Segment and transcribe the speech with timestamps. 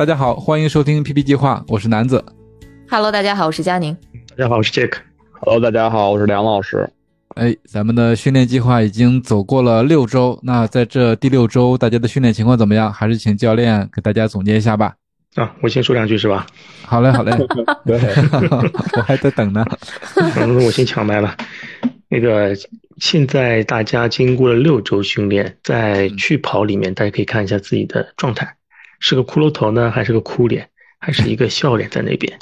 [0.00, 2.24] 大家好，欢迎收听 PP 计划，我是南子。
[2.88, 3.94] Hello，大家好，我是佳宁。
[4.30, 4.94] 大家好，我是 Jack。
[5.32, 6.88] Hello，大家好，我是梁老师。
[7.34, 12.90] 哎，咱们的训练计划已经走过了六周，那在这第六周，大家的训练情况怎么样？
[12.90, 14.94] 还是请教练给大家总结一下吧。
[15.34, 16.46] 啊，我先说两句是吧？
[16.86, 17.32] 好嘞，好嘞，
[17.84, 18.00] 对，
[18.96, 19.62] 我还在等呢。
[20.16, 21.36] 嗯，我先抢麦了。
[22.08, 22.56] 那个，
[22.96, 28.54] 现在大家经过了六周训练，在去跑里面，大家可以看一下自己的状态，
[29.00, 32.38] 是个骷髅头呢，还是个哭脸，还是一个笑脸在那边？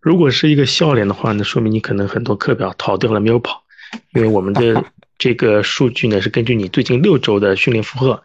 [0.00, 3.64] 如果是一个笑脸的话呢，说明你可能很多课表逃掉了，没有跑。
[4.12, 4.84] 因为我们的
[5.18, 8.22] 这个数据呢，是根据你最近六周的训练负荷，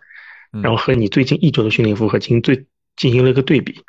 [0.61, 2.65] 然后和你最近一周的训练负荷进行对
[2.97, 3.81] 进行了一个对比。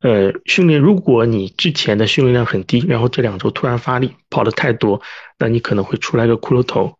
[0.00, 5.02] 呃，训练如果你之前的训练量很低，然后这两周突然发力跑的太多，
[5.38, 6.96] 那你可能会出来个骷髅头。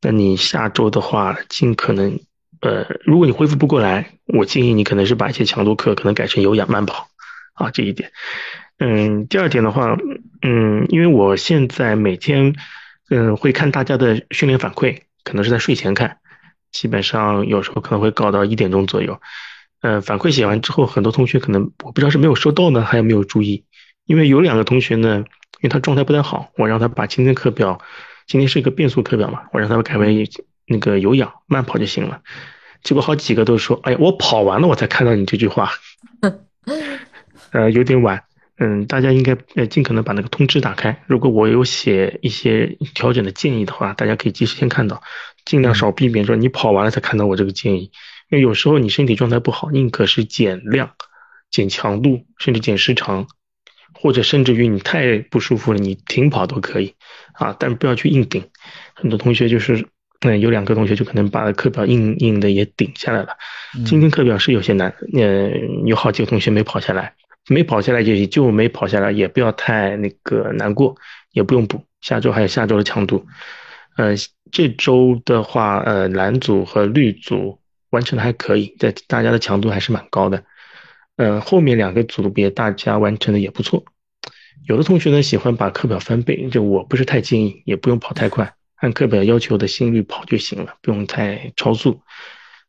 [0.00, 2.20] 那你下周的话，尽可能
[2.60, 7.08] 呃，如果你恢复不过来，我建议你可能是把一些强度课可能改成有氧慢跑
[7.54, 8.12] 啊，这一点。
[8.78, 9.96] 嗯，第二点的话，
[10.42, 12.54] 嗯，因为我现在每天。
[13.08, 16.18] 嗯，会看大家的训练反馈，可能是在睡前看，
[16.72, 19.20] 基本上有时候可能会搞到一点钟左右。
[19.80, 23.64] 嗯，反馈写完之后，很多同学可能我不知道是没有收到呢，还有没有注意。
[24.06, 27.80] 因为有两个同学呢，因为他状态不太好，我让他把今天课表，
[28.26, 30.28] 今天是一个变速课表嘛，我让他们改为
[30.66, 32.22] 那个有氧慢跑就行了。
[32.82, 35.70] 结果好几个都说，哎呀，我跑完了我才看到你这句话，
[37.52, 38.22] 呃，有点晚。
[38.58, 41.02] 嗯，大家应该呃尽可能把那个通知打开。
[41.06, 45.02] 如果我有写一些调整的建议的话，大家可以及时先看到，
[45.44, 47.90] 尽量少避免说你跑完了才看到我这个建议。
[48.30, 50.92] 因为有时候你身体状态不好，宁可是减量、
[51.50, 53.26] 减强度，甚至减时长，
[53.92, 56.94] 或者甚至于你太不舒服了，你停跑都可以
[57.34, 58.48] 啊，但不要去硬顶。
[58.94, 59.86] 很多同学就是，
[60.20, 63.36] 嗯，有两个同学就可能把课表硬硬的也顶下来了。
[63.84, 65.50] 今天课表是有些难，呃，
[65.84, 67.14] 有好几个同学没跑下来。
[67.48, 70.96] 没跑下来也就没跑下来，也不要太那个难过，
[71.30, 71.80] 也不用补。
[72.00, 73.24] 下周还有下周的强度，
[73.96, 74.14] 呃，
[74.50, 77.60] 这周的话，呃，蓝组和绿组
[77.90, 80.42] 完成的还可以，在大家的强度还是蛮高的。
[81.16, 83.84] 呃，后面两个组别大家完成的也不错。
[84.66, 92.00] 有的同学呢喜欢把课表翻倍，就我不是太建议，也不用跑太快，按课表要求的心率跑就行了，不用太超速。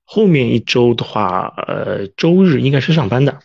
[0.03, 3.39] 后面一周的话，呃，周日应该是上班的。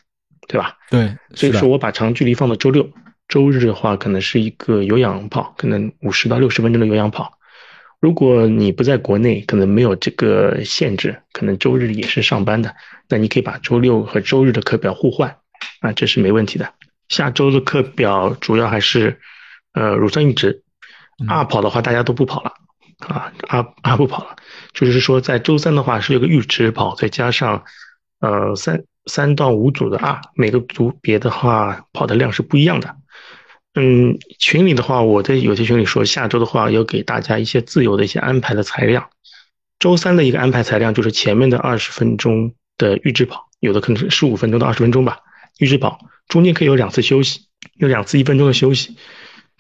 [0.49, 0.77] 对吧？
[0.91, 2.91] 对，所以说我把长距离放到周六，
[3.29, 7.39] 周日的话可能是一个有氧跑，可能五十到六十分钟的有氧跑。
[8.01, 12.75] 如果你不在国内，可能没有这个限制，可能周日也是上班的，
[13.09, 15.39] 那你可以把周六和周日的课表互换，
[15.81, 16.75] 啊，这是没问题的。
[17.09, 19.21] 下周的课表主要还是，
[19.75, 20.62] 呃，乳酸阈值，
[21.29, 22.53] 二跑的话大家都不跑了，
[23.09, 24.37] 啊，二二不跑了，
[24.73, 27.65] 就是说在周三的话是有个阈值跑，再加上，
[28.21, 28.85] 呃，三。
[29.07, 32.95] 三到五组的 R，每个组别的话跑的量是不一样的。
[33.75, 39.11] 嗯，群里的话，我在有些群里说，下周的话要给大家一些自由的一些安排的材料。
[39.81, 45.19] 周三的一个安排材料就是前面的二十分钟的预制跑，有的可能是十五分钟到二十分钟吧，
[45.59, 48.97] 预制跑中间可以有两次休息，有两次一分钟的休息。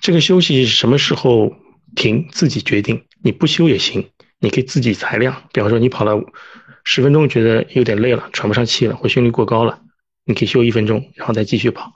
[0.03, 1.57] 这个休息什么时候
[1.97, 5.45] 停自己决定，你不休也行，你可以自己裁量。
[5.55, 6.23] 比方说你跑了。
[6.85, 9.79] 十分钟觉得有点累了，喘不上气了，或心率过高了，
[10.25, 11.93] 你可以休一分钟，然后再继续跑，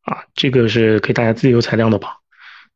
[0.00, 2.22] 啊，这个是可以大家自由裁量的跑。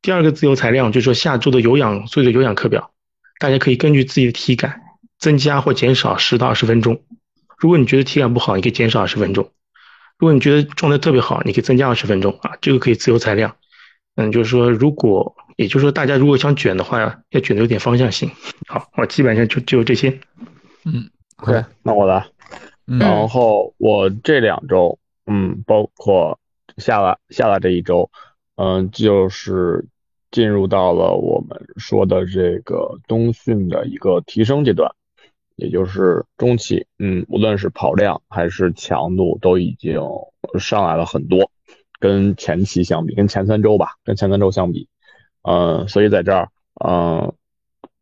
[0.03, 2.91] 第二个自由裁量就是说下周的有氧所有的有氧课表，
[3.41, 4.82] 大家可以根据自己的体感
[5.19, 7.03] 增加或减少十到二十分钟。
[7.56, 9.47] 如果你觉得体感不好，你可以减少二十分钟；
[10.19, 13.56] 如果你觉得状态特别好，你可以增加二十分钟啊，这个可以自由裁量。
[14.16, 18.30] 嗯，就是说如果，也就是说大家如果想卷的话，要卷的有点方向性。
[18.66, 20.21] 好，我基本上就就这些。
[20.84, 21.09] 嗯。
[21.36, 22.27] OK，那我来。
[22.86, 26.39] 嗯、然后我这两周，嗯，包括
[26.78, 28.10] 下来下来这一周，
[28.54, 29.84] 嗯，就是
[30.30, 34.95] 进入到了我们说的这个冬训的一个提升阶段，
[35.57, 40.01] 也就是中期，嗯，无论是跑量还是强度都已经
[40.59, 41.51] 上来了很多，
[42.06, 44.88] 跟前期相比，跟前三周吧，跟前三周相比，
[45.42, 46.48] 嗯，所以在这儿，
[46.84, 47.32] 嗯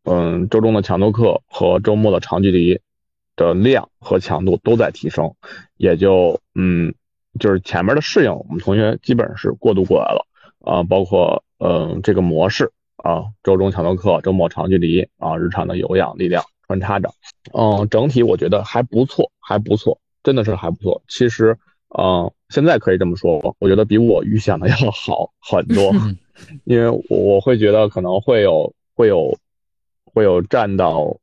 [0.03, 2.79] 嗯，周中的强度课和周末的长距离。
[3.37, 5.35] 的量和强度都在提升，
[5.75, 6.95] 也就嗯
[7.37, 10.25] 就是前面的适应，我们同学基本上是过渡过来了
[10.63, 17.09] 啊，包括嗯这个模式啊，周中强度课，周末长距离啊，日常的有氧力量穿插着，
[17.51, 21.03] 嗯，整体我觉得还不错，还不错，真的是还不错。
[21.09, 21.57] 其实，
[21.97, 25.91] 嗯，现在可以这么说，我觉得比我预想的要好很多，
[26.65, 29.37] 因为我会觉得可能会有会有
[30.03, 31.15] 会有占到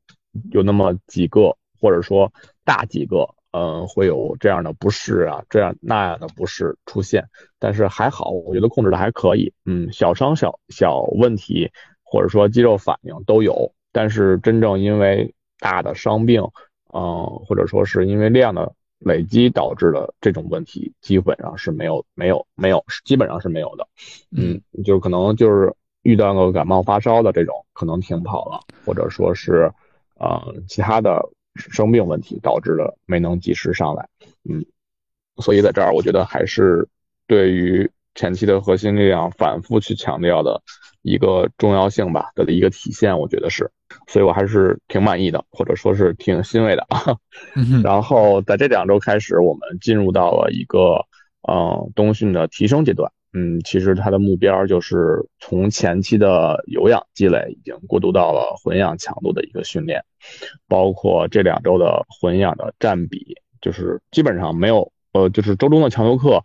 [0.51, 2.31] 有那么几个，或者说
[2.63, 3.27] 大几个。
[3.55, 7.23] 嗯，会有这样的不适啊，这样那样的不适出现，
[7.59, 9.53] 但是还好，我觉得控制的还可以。
[9.63, 11.69] 嗯，小伤小小问题，
[12.01, 16.41] 或者说肌肉反应都有，但是真正因为大的伤病，
[16.95, 18.73] 嗯，或者说是因为量的
[19.05, 23.87] 累积导致的这种问题，基本上是没有没有没有，基本上是没有的。
[24.31, 29.71] 嗯，就是可能就是遇到个感冒发烧的这种，可能停跑了，或者说是
[30.15, 31.29] 呃其他的。
[31.55, 34.09] 生病问题导致的没能及时上来，
[34.49, 34.65] 嗯，
[35.37, 36.89] 所以在这儿我觉得还是
[37.27, 40.63] 对于前期的核心力量反复去强调的
[41.03, 43.69] 一个重要性吧的一个体现，我觉得是，
[44.07, 47.17] 所以我还是挺满意的，或者说是挺欣慰的啊。
[47.83, 51.05] 然后在这两周开始，我们进入到了一个
[51.47, 53.11] 嗯冬训的提升阶段。
[53.35, 60.03] 嗯，其实它的目标就是从前期的有氧积累，已经过渡到了混氧强度的一个训练，
[60.67, 66.43] 包括这两周的混氧的占比，就是基本上没有，呃，就是周中的强度课，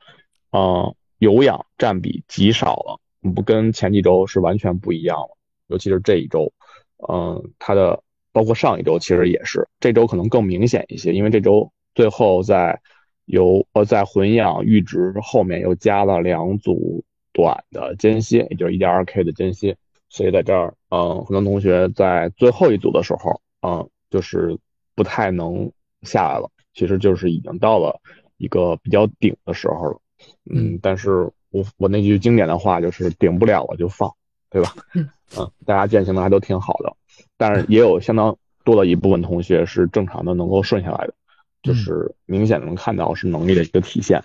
[0.51, 2.99] 呃，有氧占比极少了，
[3.35, 5.37] 不跟前几周是完全不一样了，
[5.67, 6.51] 尤其是这一周，
[7.09, 8.03] 嗯，它的
[8.33, 12.81] 包括上一周其实也是，这周可能更明显一些，因为这周最后在。
[13.31, 19.77] 由呃，在混养阈值后面又加了两组短的间歇，也就是一点二 K 的间歇，
[20.09, 24.59] 所以在这儿，嗯，很多同学在最后一组的时候，嗯，就是
[24.95, 25.71] 不太能
[26.05, 28.01] 下来了，其实就是已经到了
[28.39, 30.01] 一个比较顶的时候了，
[30.51, 34.11] 嗯，但是我我那句经典的话就是顶不了了就放，
[34.51, 34.75] 对吧？
[34.95, 35.09] 嗯，
[35.67, 36.93] 大家践行的还都挺好的，
[37.37, 41.15] 但是也有相当多的一部分同学是正常的能够顺下来的。
[41.61, 44.23] 就是明显能看到是能力的一个体现，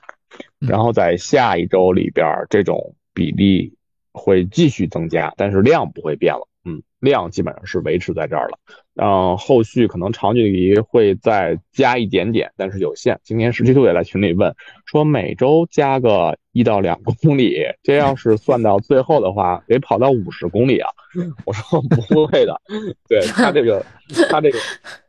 [0.59, 3.73] 然后在下一周里边，这种比例
[4.11, 6.47] 会继续增加，但是量不会变了。
[6.65, 8.57] 嗯，量基本上是维持在这儿了。
[8.95, 13.19] 嗯，后续可能长距离会再加一点点，但是有限。
[13.23, 14.55] 今天十七度也在群里问
[14.85, 20.89] 说，每周加个一到两公里，这要是算到最后的话，得跑到五十公里啊。
[21.45, 22.61] 我说不会的，
[23.07, 23.85] 对他这个
[24.29, 24.57] 他这个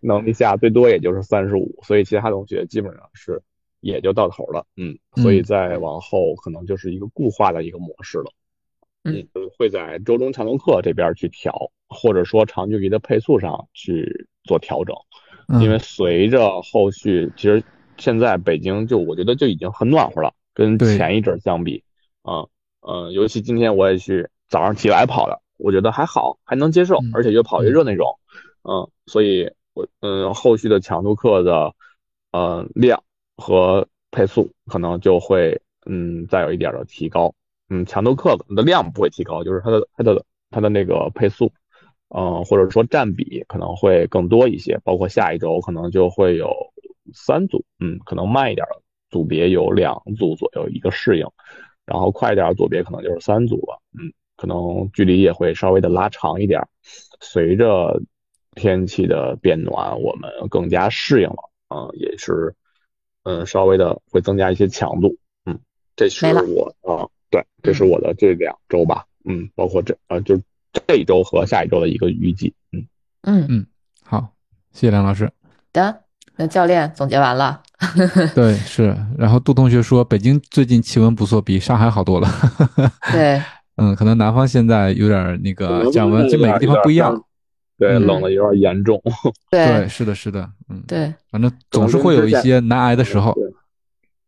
[0.00, 3.40] 能力下最多也就是三十五，所以其他同学基本上是
[3.80, 4.66] 也就到头了。
[4.76, 8.32] 嗯，所以再往后可能就是一个固化的一个模式了。
[9.04, 9.28] 嗯，
[9.58, 14.96] 会在周中强度课这边去调，或者说长距离的配速上去做调整，
[15.60, 17.62] 因为随着后续，其实
[17.98, 21.84] 现在北京就我觉得就已经很暖和了，跟前一阵相比，
[22.22, 22.48] 嗯
[22.80, 28.18] 嗯，尤其今天我也去早上起来跑的，我觉得还好，还能接受，而且越跑越热那种，
[28.62, 31.74] 嗯，所以我嗯后续的强度课的
[32.32, 33.04] 呃量
[33.36, 37.34] 和配速可能就会嗯再有一点的提高。
[37.70, 41.52] 嗯，强度课的量不会提高，就是它的它的它的那个配速，
[42.08, 44.78] 嗯，或者说占比可能会更多一些。
[44.84, 46.52] 包括下一周可能就会有
[47.12, 51.26] 三组，嗯，可能慢一点的组别有两组左右一个适应，
[51.86, 56.60] 然后快一点组别可能就是三组了，嗯，可能距离也会稍微的拉长一点。
[57.20, 58.00] 随着
[58.54, 62.54] 天气的变暖，我们更加适应了，嗯，也是，
[63.22, 65.16] 嗯，稍微的会增加一些强度，
[65.46, 65.58] 嗯，
[65.96, 67.08] 这是我啊。
[67.64, 70.38] 对，这是我的这两周吧，嗯，包括这呃，就
[70.86, 72.86] 这一周和下一周的一个预计，嗯
[73.22, 73.66] 嗯嗯，
[74.04, 74.28] 好，
[74.70, 75.30] 谢谢梁老师。
[75.72, 76.02] 的，
[76.36, 77.62] 那教练总结完了。
[78.34, 78.96] 对，是。
[79.18, 82.28] 然后杜同学说，北京最近气温不错，比上海好多了。
[83.10, 83.42] 对，
[83.76, 87.24] 嗯，可能南方现在有点那个降温，就每个地方不一样。
[87.76, 89.02] 对，冷的有点严重。
[89.50, 93.34] 对，是的，是的，嗯，对，反正总是会有一些难挨的时候。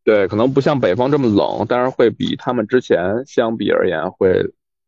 [0.06, 4.40] 对，可能不像北方这么冷，但是会比他们之前相比而言，会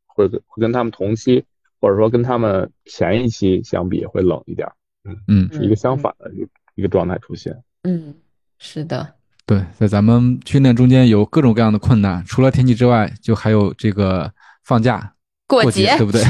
[0.07, 1.45] 会会跟他们同期，
[1.81, 4.69] 或者说跟他们前一期相比会冷一点。
[5.05, 7.53] 嗯嗯，是一个相反的一个一个状态出现。
[7.83, 8.15] 嗯，
[8.59, 9.15] 是的。
[9.45, 14.33] 对，在咱们训练中间有各种各样的困难，除了天气之外，就还有这个
[14.63, 15.15] 放假
[15.49, 16.23] 过节，对不对？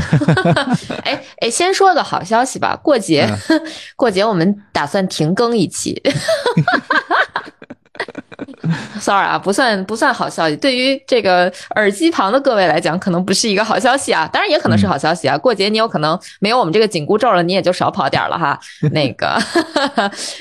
[1.04, 3.28] 哎哎，先说个好消息吧，过节
[3.96, 6.00] 过节我们打算停更一期。
[9.00, 10.56] sorry 啊，不算不算好消息。
[10.56, 14.28] 对于这个耳机旁的各位来讲，可能不是一个好消息啊。
[14.32, 15.36] 当然也可能是好消息啊。
[15.36, 18.58] 过节你有可能没有我们这个紧箍咒了，你也就少跑点了哈。
[18.92, 19.38] 那个，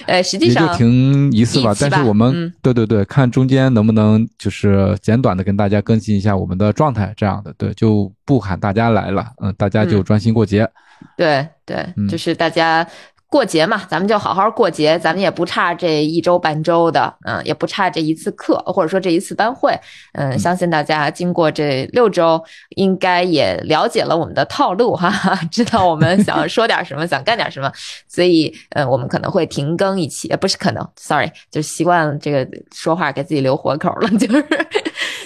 [0.05, 1.73] 呃，实际上也就停一次吧。
[1.79, 10.69] 但是我们、嗯、对对对，看中间能不能就是简短的跟大家更新一下我们的状态，这样的对，就不喊大家来了，嗯，大家就专心过节。
[11.15, 12.87] 对对，嗯就是大家。
[13.29, 19.77] 过节嘛，咱们就好好过节，咱们也不差这一周半周的，嗯，也不差这一次课，或者说这一次班会，
[20.13, 22.41] 嗯，嗯相信大家经过这六周，
[22.77, 27.69] 应该也了解了我们的套路哈哈，知道我们想说点什么， 想干点什么，
[28.07, 34.45] 所以，嗯，我们可能会停更一期，呃，不是可能，sorry，就习惯这个说话给自己留活口了， 就是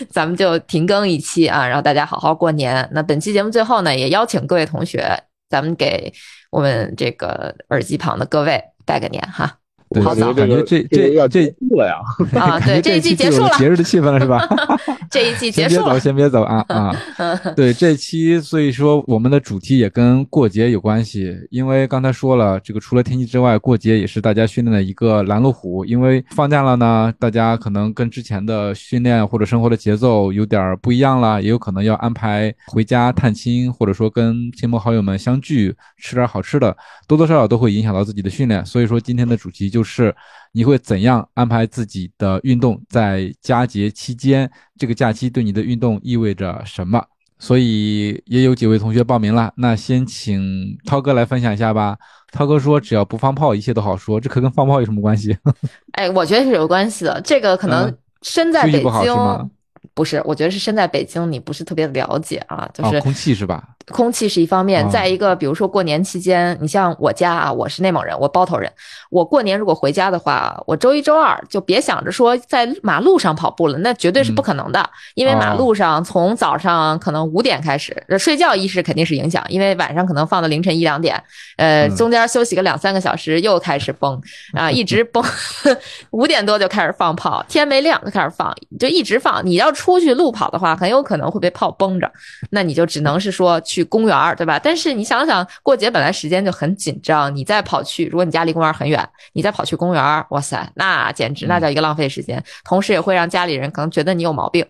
[0.10, 2.90] 咱们就停更一期啊，然后大家好好过年。
[2.94, 6.12] 那本期节目最后呢，也邀请各位同学，咱们给。
[6.52, 9.58] 我们这个耳机旁的各位拜个年哈，
[9.94, 11.96] 对，好早感觉这这要这了呀
[12.40, 14.48] 啊，对，这一季结束了，节日的气氛了是吧？
[15.12, 16.96] 这一季结束了，先别走，先别走啊啊！
[17.56, 25.84] 对，这期所以说我们的主题也跟过节有关系，因为刚才说了，这个除了天气之外，过节也是大家训练的一个拦路虎。
[25.84, 36.76] 因为放假了呢，大家可能跟之前的训练或者生活的节奏有点不一样了，也有可能要安排回家探亲，或者说跟亲朋好友们相聚，吃点好吃的，
[37.08, 38.66] 多多少少都会影响到自己的训练。
[38.66, 40.16] 所以说今天的主题就是
[40.52, 47.04] 你会怎样安排自己的运动，在佳节期间，这个假期对你的运动意味着什么？
[47.40, 51.98] 所以也有几位同学报名了，那先请涛哥来分享一下吧。
[52.32, 55.36] 涛哥说：“只要不放炮，一切都好说。”这可跟放炮有什么关系？
[55.94, 57.20] 哎，我觉得是有关系的。
[57.22, 59.50] 这个可能身在北京，不好是吗？
[59.94, 62.70] 不是，我觉得是身在北京，你不是特别了解啊。
[62.74, 63.64] 就是、哦、空气是吧？
[63.88, 68.72] 空气是一方面，哦、再一个，比如说过年期间，你像我家啊，我是内蒙人，我包头人，
[69.10, 81.22] 我过年如果回家的话，我周一周二就别想着说在马路上跑步了，那绝对是不可能的，嗯、因为马路上从早上可能五点开始，哦、睡觉意识肯定是影响，因为晚上可能放到凌晨一两点，
[81.58, 84.22] 呃，嗯、中间休息个两三个小时又开始崩
[84.54, 85.24] 啊，一直崩，
[86.12, 89.44] 五点多就开始放炮，天没亮就开始放，就一直放。
[89.44, 92.12] 你要出去路跑的话，很有可能会被炮崩着，
[92.50, 94.60] 那你就只能是说去公园儿，对吧？
[94.60, 104.66] 但是你想想，过节本来时间就很紧张，你再跑去，如果你家离公园很远，你再跑去公园，哇塞，那简直那叫一个浪费时间，嗯、同时也会让家里人可能觉得你有毛病，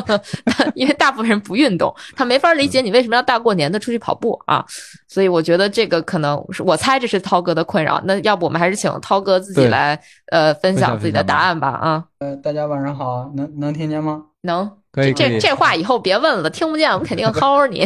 [0.74, 4.64] 因为大部分人不运动，他没法理解你为什么要大过年的出去跑步啊。
[5.08, 8.00] 所以我觉得这个可能是我猜这是涛哥的困扰。
[8.04, 12.04] 那要不我们还是请涛哥自己来呃分享自己的答案吧啊。
[12.22, 14.26] 呃，大家晚上好，能能听见吗？
[14.42, 14.70] 能。
[14.92, 17.80] 可以这这话以后别问了，听不见我们肯定薅你。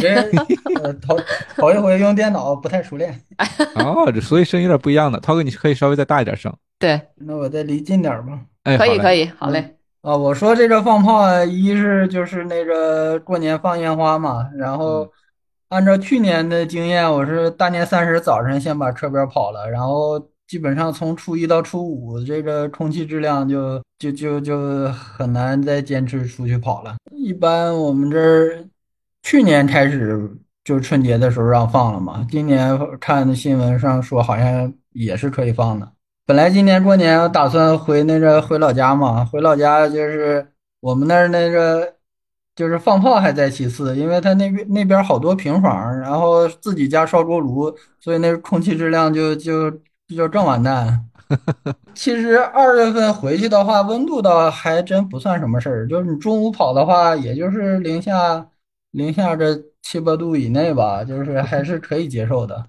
[0.83, 1.17] 呃，头
[1.55, 3.19] 头一回用电脑不太熟练。
[3.75, 5.19] 哦，这所以声音有点不一样的。
[5.19, 6.53] 涛哥，你可以稍微再大一点声。
[6.77, 8.39] 对，那我再离近点吧。
[8.63, 9.77] 哎，可以可以，好嘞。
[10.01, 15.09] 啊，我说这个放炮，一是就是那个过年放烟花嘛，然后
[15.69, 26.95] 按照去年的经验，我是大年三十早晨先把车边跑了，然后基本上从初一到初五，这个空气质量就就就就很难再坚持出去跑了。
[27.11, 28.65] 一般我们这儿
[29.23, 30.31] 去年开始
[30.63, 35.91] 就春节的时候让放了嘛，今年看新闻上说好像也是可以放的。
[36.25, 40.47] 本来今年过年打算回那个回老家嘛，回老家就是
[40.79, 41.95] 我们那儿那个
[42.55, 49.71] 就是放炮还在其次，因为他那边那边好多平房，然后自己家烧锅炉，所以那空气质量就就
[50.15, 51.09] 就更完蛋。
[51.93, 58.49] 其实二月份回去的话，温度倒还真不算什么事儿，就是你中午跑的话，也就是零下
[58.91, 62.65] 零下这七八度以内吧，就是还是可以接受的。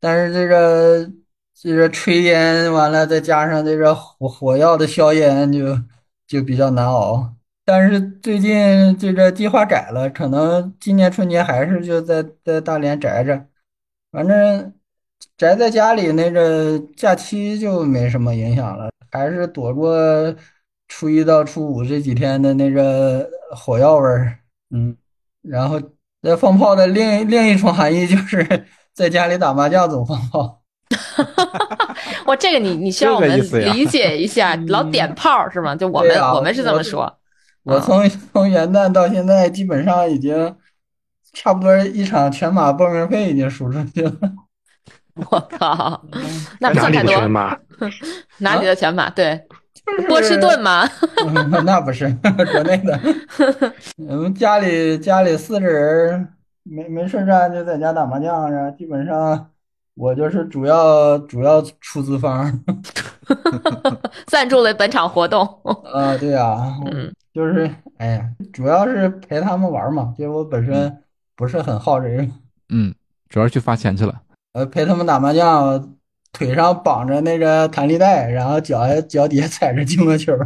[0.00, 1.10] 但是这个。
[1.54, 5.78] 这个炊烟完了，再加上这个火火药的硝烟，就
[6.26, 7.32] 就比较难熬。
[7.64, 13.46] 但是最近这个计划改了，可能今年春节还是就在在大连宅着，
[14.10, 14.74] 反正
[15.36, 20.34] 宅在家里那个假期就没什么影响了，还是躲过
[20.88, 24.38] 初一到初五这几天的那个火药味儿。
[24.70, 24.96] 嗯，
[25.42, 25.80] 然后
[26.20, 30.62] 那放炮的另另一重含义就是 在家里打麻将总放炮。
[32.26, 35.74] 我这个你你需要我们理解一下， 老点炮是吗？
[35.74, 37.18] 就我们、啊、我们是这么说。
[37.64, 40.56] 我从从元旦到现在，基本上已经
[41.32, 44.12] 差不多一场全马报名费已经输出去了。
[45.30, 46.02] 我靠，
[46.58, 47.12] 那不算太多。
[48.38, 49.08] 哪里的全马？
[49.14, 49.40] 对，
[50.08, 50.88] 波士顿吗？
[51.64, 52.08] 那不是
[52.52, 52.98] 国内的。
[54.08, 56.28] 我们家里家里四个人
[56.62, 59.48] 没没事干就在家打麻将，然后基本上。
[59.94, 62.50] 我就是主要主要出资方。
[64.26, 65.44] 赞助了本场活动。
[65.92, 71.02] 啊，对呀，嗯就是哎呀，主要是陪他们玩嘛，因为我本身
[71.36, 72.26] 不是很好这个，
[72.70, 72.94] 嗯，
[73.28, 74.18] 主要是去发钱去了。
[74.52, 75.96] 呃，陪他们打麻将，
[76.32, 80.36] 腿上绑着那个弹力带，然后脚脚底下踩着乒乓球。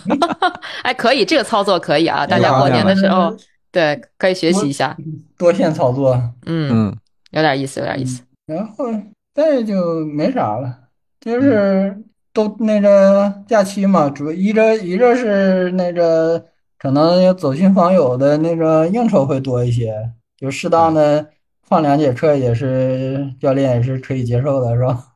[0.82, 2.26] 哎，可以，这个操作可以啊！
[2.26, 3.38] 大家过年的时候嗯，
[3.72, 4.96] 对，可以学习一下。
[5.38, 6.14] 多线操作，
[6.46, 6.96] 嗯，嗯
[7.30, 8.22] 有点意思，有点意思。
[8.46, 8.86] 然后
[9.34, 10.74] 再就没啥了，
[11.20, 11.96] 就是
[12.32, 16.44] 都那个假期嘛，主一个一个是那个
[16.78, 19.94] 可能走亲访友的那个应酬会多一些，
[20.36, 21.26] 就适当的
[21.70, 25.06] 放两节课也是教练也是可以接受的，是吧？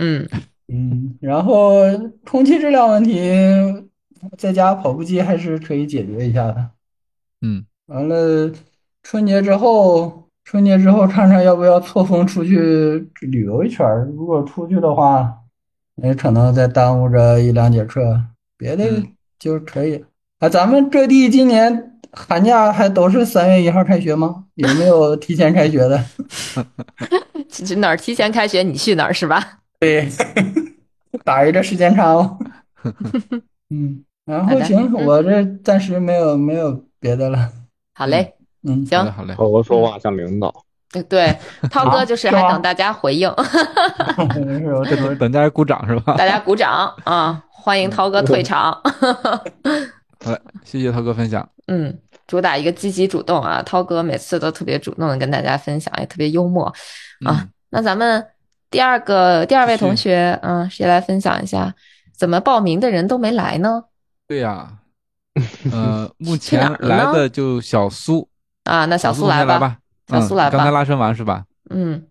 [0.00, 0.26] 嗯
[0.68, 1.82] 嗯，然后
[2.24, 3.20] 空气质量问题，
[4.38, 6.70] 在家跑步机还是可以解决一下的。
[7.42, 8.50] 嗯，完了，
[9.02, 14.06] 春节之后，春节之后看看要不要错峰出去旅游一圈儿。
[14.16, 15.34] 如果出去的话，
[16.02, 18.18] 也可能再耽误着一两节课，
[18.56, 19.06] 别的嗯
[19.38, 20.02] 就可以。
[20.38, 24.44] 啊，咱们各地今年寒假还都是三月一号开学吗？
[24.54, 26.02] 有没有提前开学的？
[27.78, 29.58] 哪儿提前开学，你去哪儿是吧？
[29.80, 30.08] 对，
[31.24, 32.38] 打一个时间差哦。
[33.70, 37.50] 嗯，然后行，嗯我这暂时没有没有别的了。
[37.94, 38.34] 好嘞，
[38.66, 39.34] 嗯，行好嘞。
[39.34, 40.52] 涛哥说话像领导，
[40.92, 41.38] 对对，
[41.70, 46.14] 涛哥就是还等大家回应，是我这都等大家鼓掌是吧？
[46.18, 47.44] 大家鼓掌啊！
[47.50, 48.80] 欢迎涛哥退场。
[50.24, 51.48] 好嘞，谢谢涛哥分享。
[51.66, 51.96] 嗯，
[52.26, 56.66] 主打一个积极主动啊，涛哥每次都特别主动的跟大家分享，也特别幽默
[57.24, 57.40] 啊。
[57.42, 58.26] 嗯那咱们
[58.70, 61.74] 第二个第二位同学，嗯，谁来分享一下？
[62.16, 63.84] 怎么报名的人都没来呢？
[64.26, 64.78] 对呀，
[65.70, 68.26] 呃， 目前来的就小苏，
[68.64, 69.28] 啊，那小苏。
[69.28, 69.78] 来吧。
[70.06, 71.44] 小苏来吧嗯刚才拉伸完是吧？
[71.68, 72.02] 嗯，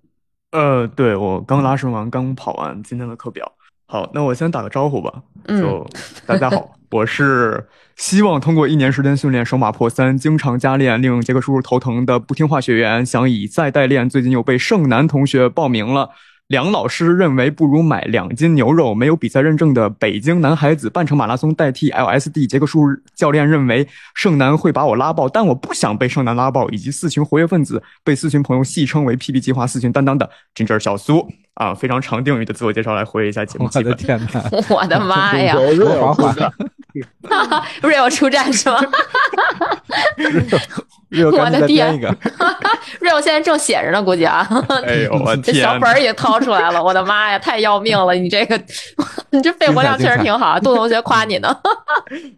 [0.51, 3.51] 呃，对，我刚拉伸完，刚跑完今天的课表。
[3.89, 5.24] 好，那我先打个招呼吧。
[5.48, 5.88] 嗯就
[6.25, 7.65] 大家好，我是
[7.96, 14.10] 希望通过一年时间训练手马破三，经常加练，令杰克叔叔头疼的不听话学员，想以再代练。
[14.10, 16.10] 最近又被盛男同学报名了。
[16.48, 22.46] 梁老师认为不如买两斤牛肉，没有比赛认证的北京男孩子半程马拉松代替 LSD。
[22.46, 31.25] 杰克叔叔教练认为盛男会把我拉爆，但我不想被盛男拉爆，以及四群活跃分子被四群朋友戏称为 PB 计划四群担当的 Ginger 小苏
[31.57, 33.93] 啊，非常长定语的自我介绍来回忆一下节目气我的。
[33.96, 35.55] 天哪， 我的妈呀
[36.13, 38.77] 滑滑， real 出战是吗
[41.33, 42.15] 我的天编一个。
[43.01, 44.48] ？real 现在正写着呢，估计啊。
[44.85, 45.74] 哎呦我这天哪！
[45.74, 48.13] 小本儿也掏出来了，我的妈呀，太要命了！
[48.13, 48.55] 你这个，
[49.31, 51.57] 你这肺活量确实挺好，杜同学夸你呢。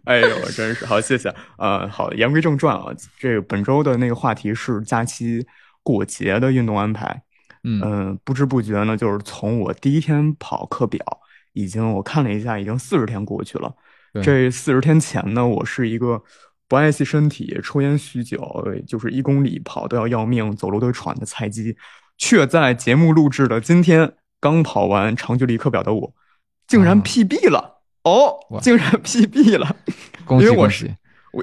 [0.04, 1.30] 哎呦，真是好，谢谢。
[1.58, 2.86] 呃，好，言归正传啊，
[3.18, 5.46] 这个本周的那个话题是假期
[5.82, 7.22] 过节的运动安排。
[7.62, 11.04] 嗯嗯、不知不觉呢，就是从我第一天跑课表，
[11.52, 13.74] 已经我看了一下，已经四十天过去了。
[14.22, 16.22] 这四十天前呢，我是一个
[16.66, 21.76] 不爱惜身体、抽烟酗酒，就是一公里跑都要要命、走路都喘的菜鸡，
[22.18, 26.12] 却在节目录制的今天刚跑完长距离课表的我，
[26.66, 27.82] 竟然啊 PB 了！
[28.02, 29.76] 哦，竟然 PB 了！
[30.24, 30.86] 恭喜因为我是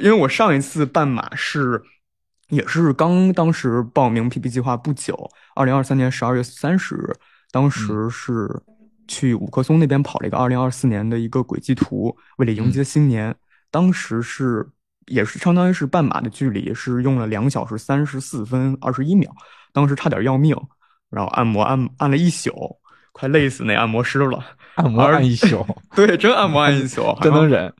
[0.01, 1.81] 因为我上一次半马是
[2.49, 7.13] 也是刚当时报名 PP 计划不久，二零二三年十二月三十日，
[7.51, 8.49] 当时是
[9.07, 13.35] 去五棵松那边跑了一个二零二四年的一个轨迹图，为了迎接新年，
[13.69, 14.67] 当时是
[15.07, 19.29] 也是相当于是半马的距离，是用了两小时三十四分二十一秒，
[19.73, 20.55] 当时差点要命，
[21.09, 22.51] 然后按摩按按了一宿，
[23.11, 24.41] 快累死那按摩师了，
[24.75, 27.73] 按摩按一宿， 对，真按摩按一宿， 真能忍。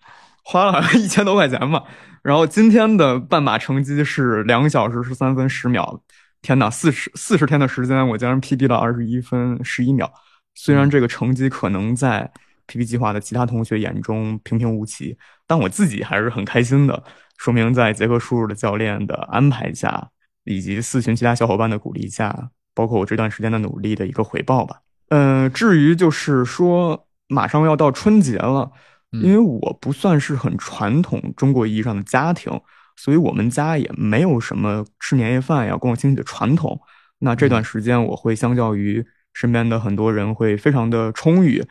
[0.49, 1.83] 花了一千多块钱吧。
[2.23, 6.01] 然后今天的半马成绩是两小时十三分十秒，
[6.41, 10.11] 天呐，四十四十天的时间，我竟然 PB 了二十一分十一秒。
[10.55, 12.29] 虽然这个成绩可能在
[12.67, 17.01] PB 计划的其他同学眼中平平无奇，但我自己还是很开心的，
[17.37, 20.09] 说明在杰克叔叔的教练的安排下，
[20.43, 24.77] 以及四群其他小伙伴的鼓励下，包括我这段时间的努力的一个回报吧。
[25.09, 28.71] 呃，至于就是说，马上要到春节了。
[29.11, 32.51] 嗯因为我不算是很传统中国意义上的家庭，
[32.95, 36.79] 所以我们家也没有什么吃年夜饭呀、逛亲戚的传统。
[37.19, 41.63] 那这段时间，我会相较于身边的很多人会非常的充裕。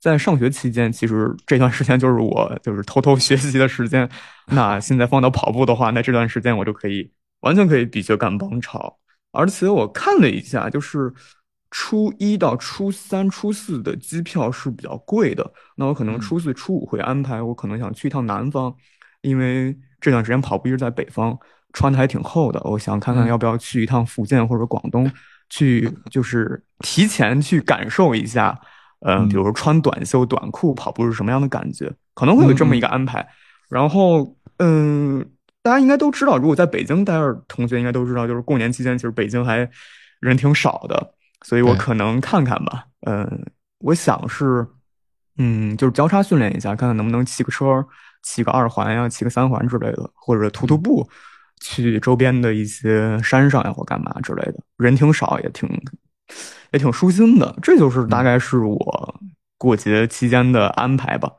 [0.00, 4.08] 在上学期间，其实这段时间就是我就是偷偷学习的时间。
[4.46, 8.98] 那现在放到跑步的话，那这段时间我就可以完全可以比学赶帮超。
[9.32, 11.12] 而且我看了一下，就是
[11.70, 15.50] 初一到初三、初四的机票是比较贵的。
[15.76, 18.74] 那我可能嗯初四、初五会安排，我可能想去一趟南方，
[19.22, 21.38] 因为这段时间跑步一直在北方，
[21.72, 22.60] 穿的还挺厚的。
[22.64, 25.10] 我想看看嗯要不要去一趟福建或者广东，
[25.50, 28.58] 去 就是提前去感受一下，
[29.00, 33.26] 嗯、嗯比如说穿短袖短裤跑步是什么样的感觉，可能会有这么一个安排。
[33.68, 35.22] 然后，嗯，
[35.62, 39.68] 大家应该都知道，如果在北京待着，同学应该都知道，就是过年期间，其实北京还
[40.20, 41.14] 人挺少的，
[41.48, 42.84] 所以我可能看看吧。
[43.06, 43.46] 嗯，
[43.78, 44.66] 我想是，
[45.38, 47.64] 嗯，就是交叉训练一下，看看能不能骑个车，
[48.22, 51.08] 骑个二环呀，骑个三环之类的，或者徒徒步
[51.62, 54.56] 去周边的一些山上呀，或干嘛之类的。
[54.76, 55.66] 人挺少，也挺
[56.72, 57.56] 也挺舒心的。
[57.62, 59.20] 这就是大概是我
[59.56, 61.32] 过节期间的安排吧。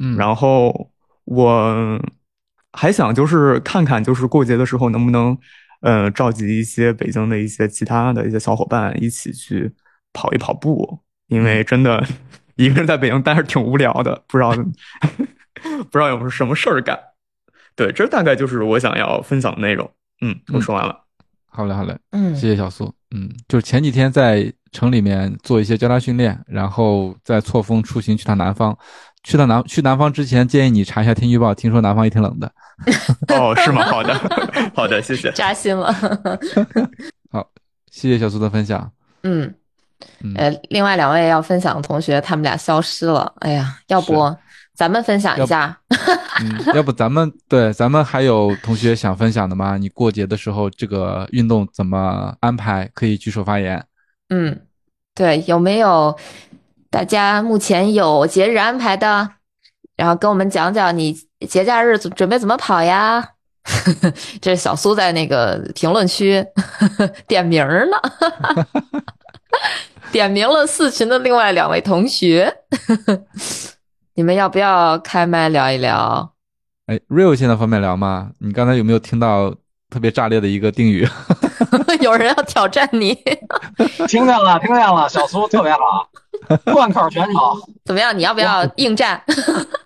[0.00, 0.92] 嗯，然后
[1.24, 2.00] 我
[2.72, 5.36] 还想就是看看，就是过节的时候能不能，
[5.80, 9.72] 呃，召集一些北京的一些其他的一些小伙伴一起去
[10.12, 12.04] 跑一跑步，因为真的
[12.56, 14.50] 一个人在北京待着挺无聊的，不知道
[15.90, 16.98] 不知道有什么事儿干。
[17.74, 19.90] 对，这大概就是我想要分享的内容。
[20.22, 21.04] 嗯，我说完了。
[21.46, 22.92] 好嘞，好嘞，嗯谢谢小苏。
[23.10, 28.76] 嗯，就是前几天在城里面做一些交叉训练，然后再错峰出行去趟南方。
[29.26, 32.48] 去到南去南方之前，建议你查一下天气预报，听说南方也挺冷的。
[33.34, 33.82] 哦，是吗？
[33.86, 34.14] 好的，
[34.72, 35.32] 好的，谢谢。
[35.32, 35.92] 扎心了。
[37.32, 37.44] 好
[37.90, 38.88] 谢谢小苏的分享。
[39.24, 39.52] 嗯
[40.22, 43.32] 嗯，呃，另外两位要分享的同学，他们俩消失了。
[43.40, 44.32] 哎呀，要不
[44.76, 45.76] 咱们分享一下？
[46.40, 49.76] 嗯，要不咱们对咱们还有同学想分享的吗？
[49.76, 52.88] 你过节的时候这个运动怎么安排？
[52.94, 53.84] 可以举手发言。
[54.28, 54.56] 嗯，
[55.16, 56.16] 对，有没有
[56.90, 59.28] 大家目前有节日安排的？
[59.96, 61.12] 然后跟我们讲讲你
[61.48, 63.30] 节假日准准备怎么跑呀？
[64.40, 66.44] 这是小苏在那个评论区
[67.26, 67.96] 点名儿呢，
[70.12, 72.54] 点名了四群的另外两位同学，
[74.14, 76.32] 你们要不要开麦聊一聊？
[76.86, 78.30] 哎，Real 现在方便聊吗？
[78.38, 79.52] 你刚才有没有听到
[79.90, 81.08] 特别炸裂的一个定语？
[82.00, 83.14] 有人要挑战你，
[84.06, 86.08] 听见了，听见了，小苏特别好，
[86.72, 88.16] 贯口全场，怎么样？
[88.16, 89.22] 你要不要应战？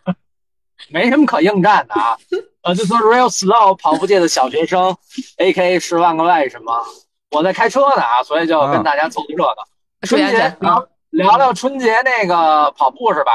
[0.90, 2.16] 没什么可应战的啊。
[2.62, 4.94] 呃，就是 Real Slow 跑步界的小学生
[5.38, 5.80] ，A.K.
[5.80, 6.84] 十万个为什么。
[7.30, 9.54] 我在开车呢啊，所以就跟大家凑凑热闹。
[10.02, 10.58] 春节注意安全。
[10.60, 13.32] 聊聊聊春节那个跑步是吧？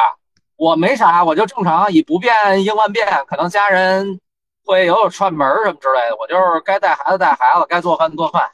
[0.57, 4.19] 我没啥，我就正常以不变应万变，可能家人
[4.63, 8.47] 会有有串门什么之类的，我就是该带孩子带孩子，该做饭做饭，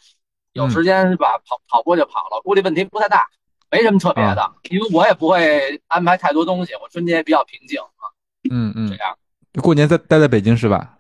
[0.54, 3.28] 有时间吧跑跑步就跑了，估计问题不太大，
[3.72, 8.12] 没什么特别的，因为我也不会安排太多东西，我春节也比较平静啊，
[8.52, 9.18] 嗯嗯，这样。
[9.62, 10.98] 过年在待在北京是吧？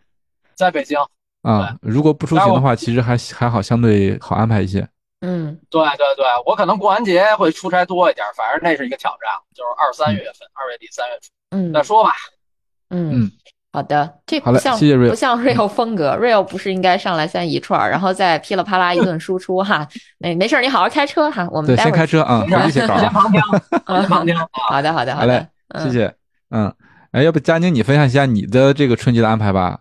[0.55, 0.97] 在北京，
[1.41, 4.88] 啊，如果不出行的话，其实还还好，相对好安排一些。
[5.21, 5.60] 嗯。
[5.69, 11.29] 对对对，我可能过完节会出差多一点，反正那是一个挑战，就是二三月份，二月底三月初。
[11.49, 11.73] 嗯。
[11.73, 12.12] 再说吧。
[12.89, 13.23] 嗯。
[13.23, 13.31] 嗯，
[13.73, 19.88] 好的，这好不像谢谢 Real 不像 Real 风格，Real 不是应该上来先一串儿，然后再噼里啪啦一顿输出哈？
[20.17, 21.97] 没没事儿，你好好开车哈，我们对，先待会儿。
[21.97, 22.99] 开车啊，回去写稿啊。
[22.99, 23.41] 先旁听，
[24.10, 24.45] 旁听啊。
[24.69, 26.13] 好的好的好嘞的，嗯谢谢。
[26.49, 26.73] 嗯，
[27.12, 29.79] 哎，要不佳宁你分享一下你的这个春节的安排吧？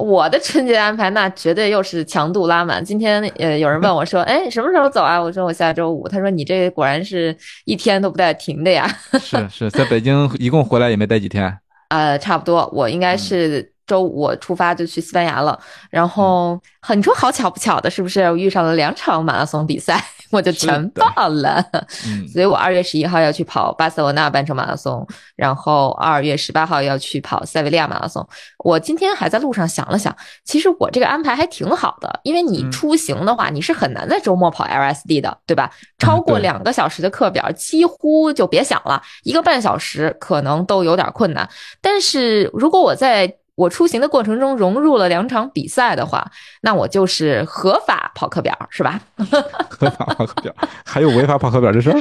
[0.00, 2.84] 我的春节安排那绝对又是强度拉满。
[2.84, 5.18] 今天呃，有人问我说，哎，什么时候走啊？
[5.18, 6.06] 我说我下周五。
[6.06, 7.34] 他说你这果然是
[7.64, 8.86] 一天都不带停的呀。
[9.18, 11.56] 是是，在北京一共回来也没待几天。
[11.94, 15.56] 呃，差不多，我应该是周五出发就去西班牙了。
[15.90, 21.64] 然后很说好巧不巧的，是不是我遇上了两场马拉松比赛，我就全的报了。
[22.06, 25.06] 嗯所以我二月十一号要去跑巴塞罗那半程马拉松，
[25.36, 28.26] 然后二月十八号要去跑塞维利亚马拉松。
[28.58, 35.70] 我今天还在路上想了想，其实我这个安排还挺好的，因为你嗯出行的话，你是很难在周末跑 LSD 的，对吧？
[35.98, 41.48] 超过两个小时的课表，几乎就别想了，一个半小时可能都有点困难。
[41.80, 46.28] 但是如果我在我出行的过程中融入了两场比赛的话，
[46.62, 49.00] 那我就是合法跑课表，是吧？
[49.70, 51.98] 合法跑课表，还有违法跑课表这事儿？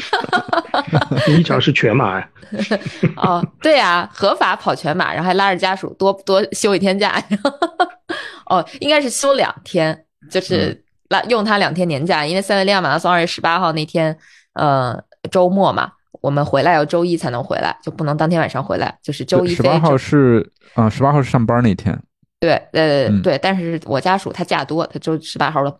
[1.26, 2.30] 第一场是全马呀，
[3.18, 7.24] 哦，对呀、合法跑全马，然后还拉着家属多多休一天假。
[8.48, 14.18] 哦，应该是休两天，就是拉用他两天年假，因为塞维利亚马拉松二月十八号那天，
[14.54, 15.00] 呃，
[15.32, 19.56] 周末嘛，我们回来要周一才能回来，就不能当天晚上回来，就是周一飞。
[19.56, 21.98] 十八号是啊，十八号是上班那天。
[22.40, 25.78] 对，呃，嗯对，但是我家属他假多，他周十八号的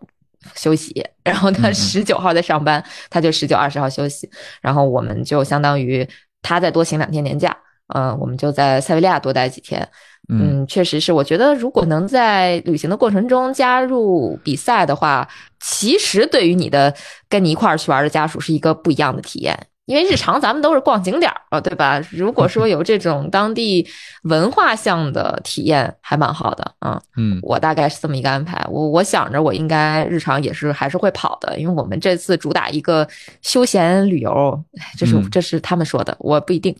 [0.54, 4.28] 休息，然后他十九号在上班，他就十九、二十号休息，
[4.60, 6.06] 然后我们就相当于
[6.42, 7.56] 他再多请两天年假，
[7.94, 9.86] 嗯、我们就在塞维利亚多待几天。
[10.30, 15.28] 嗯嗯，确实是，我觉得如果能在旅行的过程中加入比赛的话，
[15.60, 16.94] 其实对于你的
[17.28, 19.54] 跟你一块儿去玩的家属是一个不一样的体验，
[19.86, 22.00] 因为日常咱们都是逛景点儿啊，对吧？
[22.10, 23.86] 如果说有这种当地
[24.22, 27.00] 文化项的体验，还蛮好的啊。
[27.16, 28.64] 嗯，我大概是这么一个安排。
[28.70, 33.06] 我我想着我应该日常也是还是会跑的，因为我们这次主打一个
[33.42, 36.74] 休闲旅游，哎这是、嗯这是他们说的，我不一定。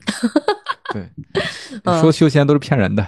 [0.93, 1.07] 对，
[1.85, 3.07] 嗯说休闲都是骗人的。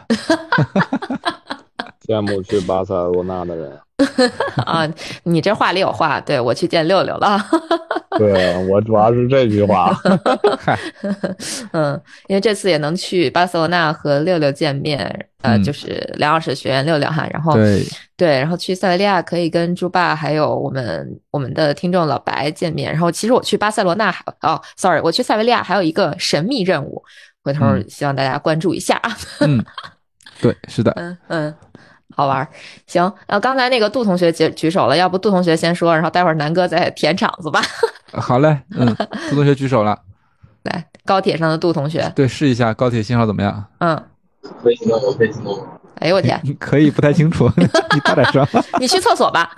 [2.06, 3.78] 羡慕去巴塞罗那的人。
[4.66, 4.86] 啊，
[5.24, 7.40] 你这话里有话，对我去见六六了。
[8.18, 9.92] 对我主要是这句话。
[10.58, 10.78] 嗨，
[11.72, 14.98] 嗯，因为这次也能去巴塞罗那和六六见面，
[15.42, 17.82] 呃，嗯就是梁老师学员六六哈，然后对，
[18.16, 22.90] 对，然后去塞维利亚可以跟猪爸还有我们我们的听众老白见面。
[22.90, 27.02] 然后其实我去巴塞罗那还哦，sorry，我去塞维利亚还有一个神秘任务，
[27.42, 29.00] 回头嗯希望大家关注一下。
[29.40, 29.62] 嗯，
[30.40, 31.54] 对，是的，嗯嗯，
[32.14, 32.48] 好玩儿。
[32.86, 37.60] 行，那刚才那个杜同学举举手了，要不杜同学先说，然后待会儿南哥再填场子吧。
[38.12, 38.86] 好嘞，嗯，
[39.30, 39.98] 杜同学举手了，
[40.64, 43.64] 来，高铁上的杜同学，对，试一下高铁信号怎么样？
[43.80, 44.02] 嗯，
[44.62, 45.66] 可以听到我，可以听到我。
[45.98, 48.46] 哎呦我天，可以，不太清楚， 你大点声，
[48.78, 49.50] 你去厕所吧。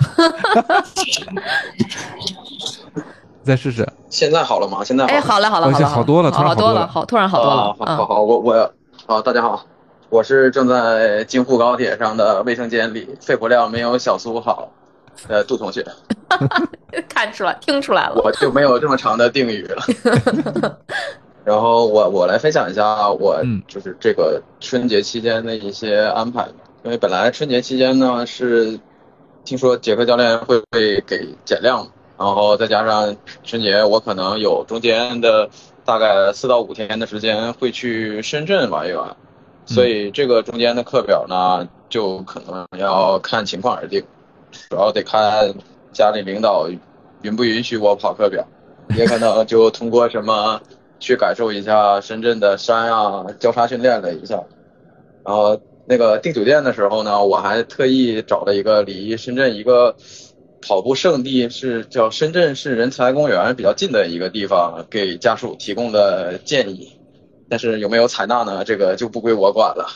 [3.43, 3.87] 再试试。
[4.09, 4.85] 现在好了吗？
[4.85, 5.21] 现在好哎，了。
[5.23, 8.73] 好了好了哦好了，好多了突然好多了，好多了好突然好多了，啊好好嗯好，我我
[9.07, 9.65] 好，大家好，
[10.11, 14.73] 我是正在京沪高铁上的卫生间里，肺活量没有小苏好
[15.29, 15.85] 呃杜同学，
[17.09, 19.83] 看出来听出来了，我就没有这么长的定语了。
[21.45, 23.63] 然后我我来分享一下我嗯。
[23.69, 28.79] 就是这个春节期间的一些安排吧，因为本来春节期间呢是
[29.45, 31.87] 听说杰克教练会会给减量，
[32.19, 35.49] 然后再加上春节我可能有中间的
[35.85, 39.17] 大概四到五天的时间会去深圳玩一玩，
[39.69, 44.03] 所以这个中间的课表呢就可能要看情况而定，
[44.71, 45.55] 主要得看
[45.93, 46.69] 家里领导
[47.23, 48.47] 允不允许我跑课表，
[48.97, 50.61] 也可能就通过什么
[50.99, 54.43] 去感受一下深圳的山啊，交叉训练了一下。
[55.23, 59.95] 然后那个订酒店的时候呢，我还特意找了一个离深圳一个
[60.63, 66.98] 跑步圣地是叫深圳市人才公园比较近的一个地方，给家属提供的建议。
[67.49, 68.65] 但是有没有采纳呢？
[68.65, 69.89] 这个就不归我管了。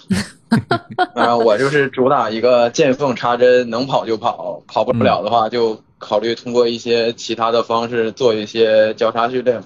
[1.15, 9.63] 啊，我就是主打一个见缝插针，能跑就跑，跑不了的话就考虑通过一些其他的方式做一些交叉训练。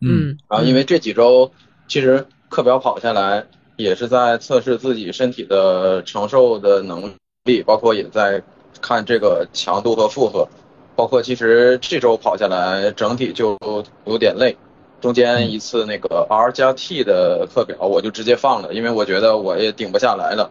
[0.00, 1.50] 嗯，然后因为这几周
[1.88, 7.12] 其实课表跑下来，也是在测试自己身体的承受的能
[7.44, 8.42] 力，包括也在
[8.80, 10.48] 看这个强度和负荷，
[10.94, 13.56] 包括其实这周跑下来整体就
[14.04, 14.56] 有点累。
[15.02, 20.50] 中间一次那个 R 加 T 的课表我就直接放了，因为我觉得我也顶不下来了，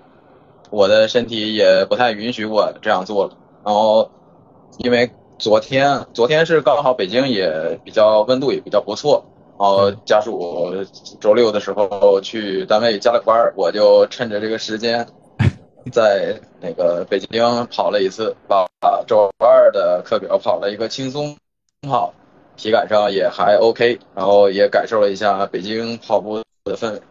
[0.69, 3.31] 我的身体也不太允许我这样做了。
[3.63, 4.11] 然后
[4.79, 5.09] 因为
[5.39, 9.23] 昨天昨天是刚好北京也比较温度也比较不错，
[9.57, 10.85] 然后家属
[11.21, 15.07] 周六的时候去单位加了班，我就趁着这个时间，
[15.93, 18.67] 在那个北京跑了一次，把
[19.07, 21.37] 周二的课表跑了一个轻松
[21.87, 22.13] 跑，
[22.61, 27.01] 体感上也还 OK，然后也感受了一下北京跑步的氛围。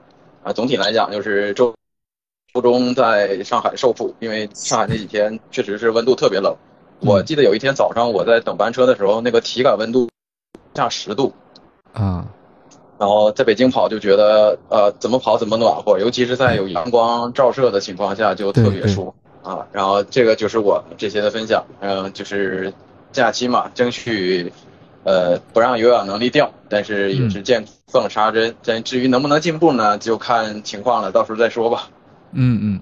[0.45, 1.75] 啊，总体来讲就是周
[2.55, 6.55] 周中在上海受苦，因为上海那几天确实是温度特别冷。
[7.01, 10.09] 我记得有一天早上我在等班车的时候，那个体感温度
[10.73, 11.35] 下十度，
[11.95, 12.25] 啊，
[12.97, 19.67] 然后在北京跑就觉得呃怎么跑怎么暖和，尤其是在有阳光照射的情况下就特别舒服啊。
[19.73, 22.73] 然后这个就是我这些的分享，嗯、就是
[23.11, 24.53] 假期嘛，争取
[25.05, 28.55] 呃不让有氧能力掉，但是也是见缝插针。
[28.65, 31.89] 但至于能不能进步呢，就看情况了，到时候再说吧。
[32.33, 32.81] 嗯嗯，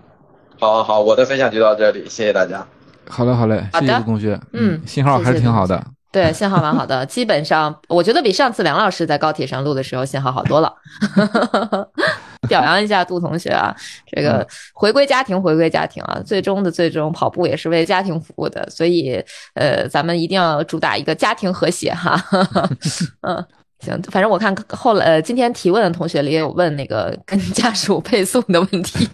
[0.59, 2.67] 好好好，我的分享就到这里，谢谢大家。
[3.09, 10.75] 好嘞好嘞，谢谢好的同学，嗯信号还是挺好的，对，信号蛮好的， 基本上我觉得比上次梁老师在高铁上录的时候信号好多了。
[12.49, 13.75] 表扬一下杜同学啊，
[14.07, 19.23] 这个回归家庭，回归家庭啊，最终的最终，跑步也是为家庭服务的，所以
[19.55, 22.23] 呃，咱们一定要主打一个家庭和谐哈。
[23.23, 23.45] 嗯。
[23.81, 29.09] 行，反正我看后来呃，今天提问的同学里也有问那个跟 家属配送的问题，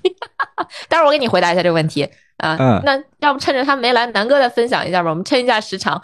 [0.89, 2.03] 待会儿我给你回答一下这个问题
[2.39, 2.57] 啊。
[2.59, 6.01] 嗯那要不趁着他没来，南哥再分享一下吧，我们撑一下时长。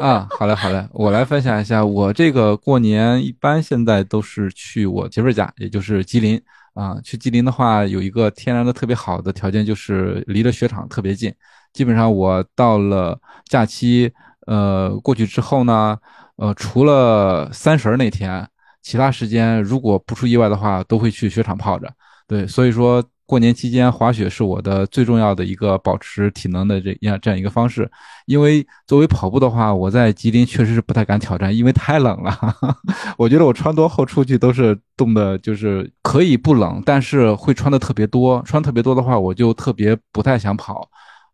[0.00, 6.40] 啊，好嘞好嘞，我来分享一下，我这个过年一般现在都是去我媳妇儿家，也就是吉林
[6.74, 7.00] 啊。
[7.02, 11.34] 去吉林的话，有一个天然的特别好的条件，就是离着雪场特别近。
[11.72, 14.12] 基本上我到了假期，
[14.46, 15.98] 呃，过去之后呢，
[16.36, 18.46] 呃，除了三十那天，
[18.82, 21.92] 其他时间如果不出意外的话，都会去雪场泡着。
[22.26, 27.90] 对，所以说过年期间滑雪是我的最重要的一个保持体能的这样这样一个方式。
[28.26, 32.38] 因为作为跑步的话，我在吉林确实是不太敢挑战，因为太冷了。
[33.16, 38.42] 我觉得我穿多厚出去都是冻的，就是可以不冷，但是会穿的特别多。
[38.44, 40.88] 穿特别多的话，我就特别不太想跑。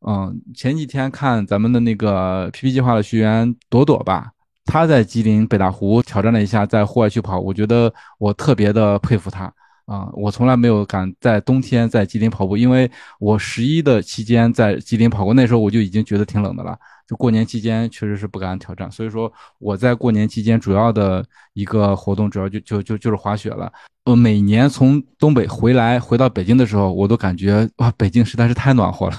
[0.06, 4.30] 嗯，前几天看咱们的那个 PP 计划的学员朵朵吧。
[4.66, 9.52] 他在吉林北大湖挑战了一下，在户外去跑，我觉得我特别的佩服他
[9.90, 10.08] 啊！
[10.12, 16.78] 我从来没有敢在冬天在吉林跑步，因为我十一的期间在吉林跑过，那时候我就已经觉得挺冷的了。
[17.08, 21.24] 就过年期间确实是不敢挑战，所以说我在过年期间主要的
[21.54, 23.72] 一个活动，主要就就就就是滑雪了。
[24.04, 29.16] 呃，每年从东北回来回到北京的时候，我都感觉哇，北京实在是太暖和了。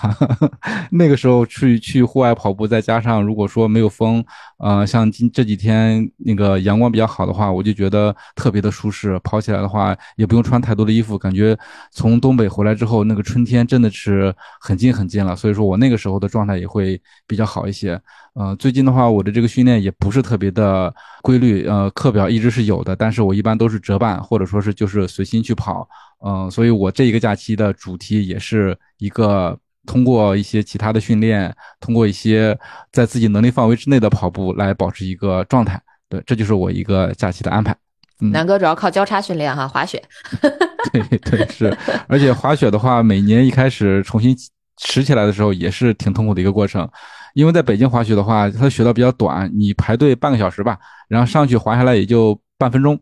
[0.89, 4.23] 那个时候去去户外跑步，再加上如果说没有风，
[4.61, 9.19] 呃，像今这几天那个阳光比较好的话，我就觉得特别的舒适。
[9.23, 11.57] 跑起来的话也不用穿太多的衣服，感觉
[11.91, 15.35] 从东北回来之后，那个春天真的是很近很近了。
[15.35, 17.99] 所以说我那个时候的状态也会比较好一些。
[18.33, 20.93] 呃，最近的话，我的这个训练也不是特别的
[21.23, 25.87] 规律，呃，课表一直是有的，但是我一般都是折半，或者说是就是随心去跑，
[26.23, 32.57] 嗯，所以我这一个假期的主题也是一个通过一些其他的训练，通过一些
[32.91, 37.75] 在自己能力范围之内的跑步来保持一个状态，对，这就是我一个假期的安排。
[38.19, 40.01] 南哥主要靠交叉训练哈，滑雪。
[40.93, 41.75] 对对是，
[42.07, 44.35] 而且滑雪的话，每年一开始重新
[44.83, 46.87] 拾起来的时候，也是挺痛苦的一个过程。
[47.33, 52.99] 因为在北京滑雪的话，它雪道比较短，你排队半个小时吧，然后上去滑下来也就半分钟。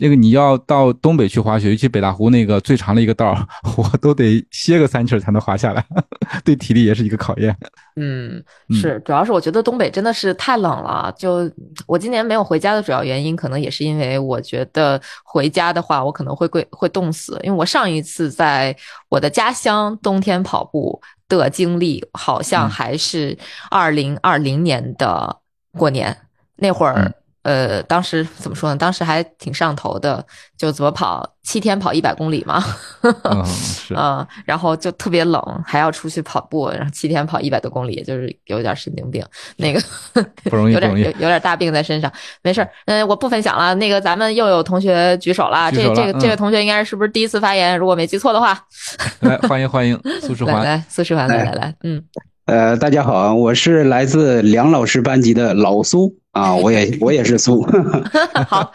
[0.00, 3.36] 这个你要到东北去滑雪，尤其北大湖那个最长的一个道，
[3.76, 5.84] 我都得歇个三气才能滑下来，
[6.42, 7.54] 对体力也是一个考验。
[7.96, 11.14] 嗯，是，主要是我觉得东北真的是太冷了。
[11.18, 11.50] 就
[11.86, 17.38] 我今年没有回家的主要原因，可能也是因为我觉得回家的话，我可能会会会冻死。
[17.42, 18.74] 因为我上一次在
[19.10, 23.36] 我的家乡冬天跑步的经历，好像还是
[23.70, 25.36] 二零二零年的
[25.76, 26.16] 过年
[26.56, 27.14] 那会儿。
[27.42, 28.76] 呃，当时怎么说呢？
[28.76, 30.24] 当时还挺上头的，
[30.58, 32.62] 就怎么跑七天跑一百公里嘛，
[33.02, 39.24] 嗯 是，嗯，然后就特别冷，还要出去跑步，然后七天跑一百多公里，就是有点神经病，
[39.56, 39.80] 那个
[40.44, 43.74] 不容易，有点有有点大病在身上，没事儿，嗯，我不分享了。
[43.76, 47.78] 那个咱们又有同学举手了，这这个这位同学应该是不是第一次发言？
[47.78, 48.58] 如果没记错的话，
[49.20, 52.04] 来欢迎欢迎苏 世环，来苏世环，来来来，嗯，
[52.44, 56.20] 呃，大家好，我是来自梁老师班级的老苏。
[56.32, 57.62] 啊， 我也我也是苏
[58.48, 58.72] 好，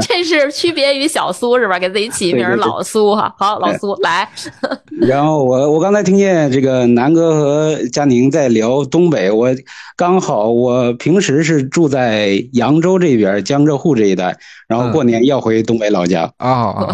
[0.00, 1.78] 这是区别于小苏是吧？
[1.78, 4.28] 给自己起名老苏哈，好，老苏来。
[5.00, 9.48] 然后我我刚才听见这个南哥和佳宁在聊东北，我
[9.96, 16.86] 刚好我平时是住在扬州这边江浙沪这一带，然后过年要回东北老家啊。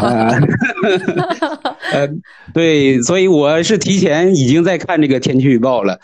[1.92, 2.09] 呃，
[2.52, 5.98] 对，所以我是提前已经在看这个天气预报了。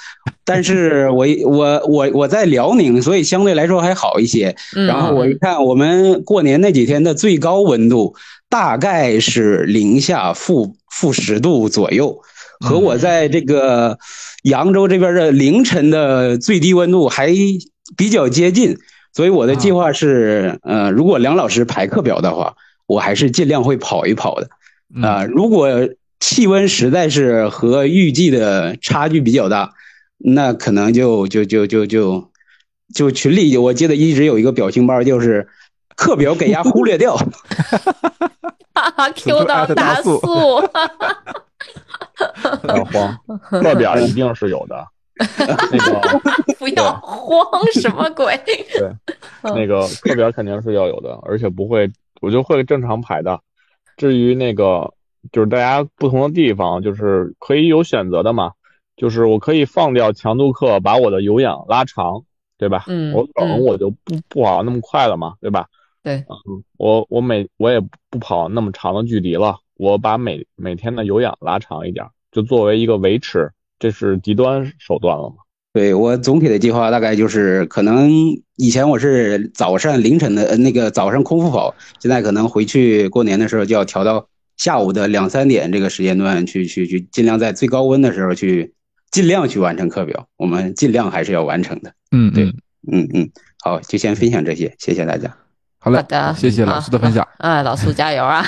[0.53, 4.57] 但是我我我我在辽宁，所以相对来说还好一些。
[4.73, 8.17] 然后我一看，我们过年那几天的最高温度
[8.49, 12.21] 大概是零下负负十度左右，
[12.59, 13.97] 和我在这个
[14.43, 17.33] 扬州这边的凌晨的最低温度还
[17.97, 18.77] 比较接近。
[19.13, 22.55] 所以我的计划是，呃，如果梁老师排课表的话，
[22.89, 24.49] 我还是尽量会跑一跑的。
[25.01, 25.69] 啊，如果
[26.19, 29.71] 气温实在是和预计的差距比较大。
[30.23, 32.31] 那可能就就就就就
[32.95, 35.49] 就群里，我记得一直有一个表情包，就是
[35.97, 37.17] 课表给伢忽略掉。
[38.75, 40.21] 哈哈，Q 到大素，
[42.61, 44.87] 不要慌，课表一定是有的。
[45.71, 46.01] 那个
[46.59, 48.35] 不要慌，什么鬼？
[48.73, 48.91] 对，
[49.43, 53.39] 那个课表肯定是要有的，而且不会，我就会正常排的。
[53.99, 54.95] 至于那个，
[55.31, 58.53] 就是大家不同的地方，就是可以有选择的嘛。
[59.01, 62.23] 就是我可以放掉强度课，把我的有氧拉长，
[62.59, 62.85] 对吧？
[62.87, 65.69] 嗯，我等我就不不跑那么快了嘛，对吧？
[66.03, 75.37] 对，嗯，我我每我也不跑那么长的距离了，我把每每天的有氧拉长一点，就作为一个维持，这是极端手段了嘛？
[75.73, 78.11] 对我总体的计划大概就是，可能
[78.57, 84.27] 以前我是早上凌晨的那个早上空腹跑，现在可能回去过年的时候就要调到
[84.59, 88.75] 下午的两三点这个时间段去去去，尽量在最高温的时候去。
[89.11, 91.93] 尽量去完成课表，我们尽量还是要完成的。
[92.13, 92.45] 嗯，对，
[92.91, 93.31] 嗯嗯，
[93.63, 95.35] 好，就先分享这些，谢谢大家。
[95.83, 97.27] 好嘞，的，谢谢老苏的分享。
[97.39, 98.45] 啊， 老苏加油啊！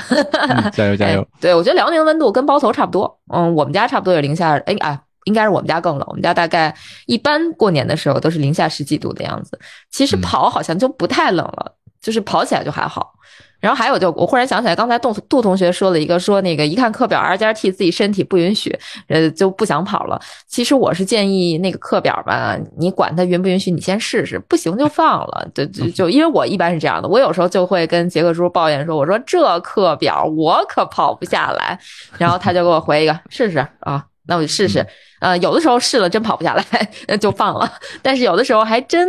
[0.73, 1.27] 加 油加油！
[1.41, 3.21] 对我觉得辽宁温度跟包头差不多。
[3.33, 6.07] 嗯，我们家差不多也零下，哎啊，应该是我们家更冷。
[6.09, 6.75] 我们家大概
[7.07, 9.59] 一般过年的时候都是零下十几度的样子。
[9.91, 13.15] 其实跑好像就不太冷了，就是跑起来就还好。
[13.63, 18.77] 然后还有就我忽然想起来，刚才杜杜同学说了一个，说那个一看课表 R 加 T 自己身体不允许，
[19.07, 20.21] 呃就不想跑了。
[20.49, 25.49] 其实我是建议那个课表吧，你管它允不允许，你先试试，不行就放了。
[25.55, 31.79] 就就就因为我一般是这样的，我有时候就会跟杰克叔抱怨说，我说这课表我可跑不下来，
[32.19, 34.85] 然后他就给我回一个试试啊，那我就试试。
[35.21, 37.73] 呃，有的时候试了真跑不下来， 就放了，
[38.03, 39.09] 但是有的时候还真。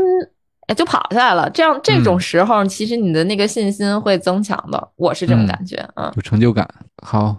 [0.67, 1.49] 哎，就跑下来了。
[1.49, 4.89] 这样这种时候，其实你的那个信心会增强的。
[4.95, 6.67] 我是这种感觉，嗯，有成就感。
[7.03, 7.35] 好，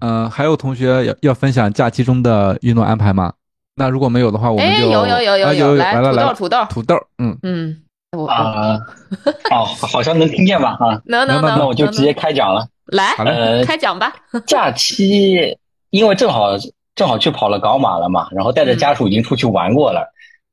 [0.00, 3.32] 呃，还有同学要要分享假期中的运动安排吗？
[3.74, 7.82] 那如果没有的话，我们就有有有有有来土豆土豆土豆，嗯嗯，
[8.28, 8.76] 啊，
[9.50, 10.76] 哦，好像能听见吧？
[10.78, 12.66] 啊，能能能，那我就直接开讲了。
[12.92, 14.12] 来，呃，开讲吧。
[14.46, 15.56] 假期
[15.88, 16.50] 因为正好
[16.94, 20.06] 正好去跑了港马了嘛，然后带着家属已经出去玩过了。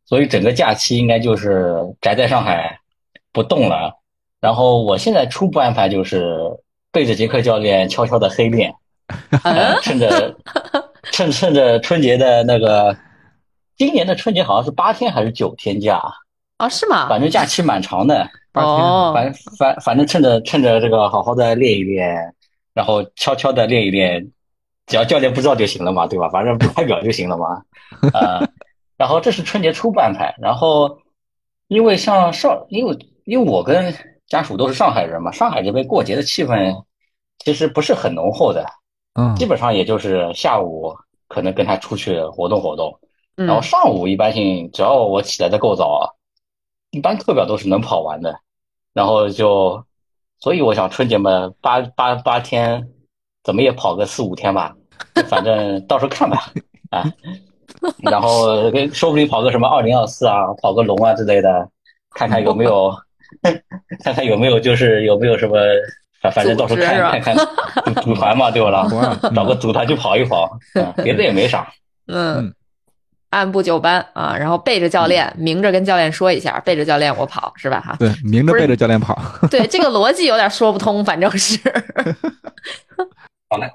[0.10, 2.80] 所以整个假期应该就是宅在上海
[3.32, 3.94] 不动了。
[4.42, 6.36] 然后我现在初步安排就是
[6.92, 8.74] 背着杰克教练悄悄的黑练，
[9.84, 10.36] 趁着
[11.12, 12.98] 趁趁着春节的那个，
[13.78, 16.02] 今年的春节好像是八天还是九天假
[16.58, 16.68] 啊？
[16.68, 17.08] 是吗？
[17.08, 19.14] 反正假期蛮长的，八天。
[19.14, 22.34] 反反反正趁着趁着这个好好的练一练，
[22.74, 24.28] 然后悄悄的练一练，
[24.88, 26.28] 只要教练不知道就行了嘛，对吧？
[26.30, 27.62] 反正不拍表就行了嘛，
[28.12, 28.42] 啊。
[29.00, 31.00] 然后这是春节初安排，然后
[31.70, 33.96] 因为像上，因为因为我跟
[34.28, 36.84] 家属都是上海人嘛，上海这边过节的气氛
[37.38, 38.66] 其实不是很浓厚的，
[39.14, 40.94] 嗯，基本上也就是下午
[41.30, 43.00] 可能跟他出去活动活动，
[43.36, 46.14] 然后上午一般性只要我起来的够早，
[46.92, 48.38] 一般课表都是能跑完的，
[48.92, 49.82] 然后就，
[50.42, 52.86] 所以我想春节嘛八八八天，
[53.46, 54.76] 怎么也跑个四五天吧，
[55.30, 56.52] 反正到时候看吧，
[56.92, 57.06] 啊。
[58.04, 61.68] 然后说不定跑个什么二零二四啊，跑个龙啊之类的，
[62.16, 62.94] 看看有没有，
[64.04, 65.56] 看看有没有就是有没有什么，
[66.22, 68.88] 反反正到时候看看看组团嘛，对不啦？
[69.36, 70.58] 找 个组团去跑一跑，
[71.04, 71.68] 别的也没啥。
[72.08, 72.54] 嗯，
[73.30, 77.80] 按部就班啊，然后背着教练，明着跟教练说一下，背着教练我跑是吧？
[77.80, 79.18] 哈，对，明着背着教练跑。
[79.50, 81.60] 对，这个逻辑有点说不通，反正是。
[83.50, 83.70] 好嘞。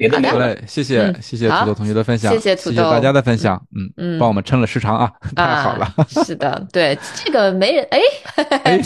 [0.00, 2.90] 别的没有了，谢谢谢谢土豆同学的分享，谢谢土豆。
[2.90, 5.86] 大家的分享，嗯嗯，帮我们撑了时长啊，太好了。
[6.24, 8.00] 是的，对这个没人哎，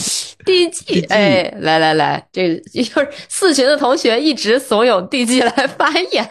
[0.45, 6.27] DG 哎，来来来，这就是四群的同学一直怂恿 DG 来发言，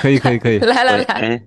[0.00, 1.42] 可以可以可以，来来来，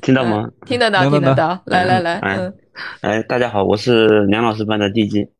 [0.00, 0.46] 听到吗？
[0.66, 2.54] 听得到听得到，来来来，嗯，
[3.00, 5.30] 哎，大家好，我是梁老师班的 DG。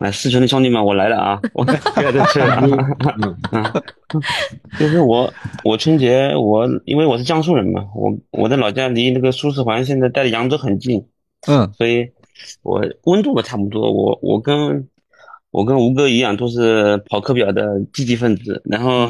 [0.00, 1.40] 哎，四川的兄弟们，我来了啊！
[1.54, 2.40] 我别的是，
[4.78, 5.32] 就是我，
[5.64, 11.04] 我春节我因为我是江苏人嘛，我我的老家离那个苏四环现在在扬州很近，
[11.48, 12.06] 嗯，所以
[12.62, 14.86] 我温度都差不多，我我跟
[15.50, 18.60] 我跟吴哥一样，都是跑课表的积极分子。
[18.66, 19.08] 然后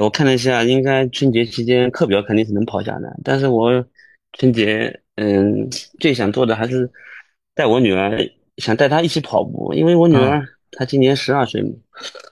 [0.00, 3.84] 我看了一下，应该春节期间课表肯定是能跑下来，但是我
[4.38, 6.88] 春节嗯最想做的还是
[7.52, 8.16] 带我女儿。
[8.58, 10.42] 想带她一起跑步，因为我女儿
[10.72, 11.60] 她今年十二岁，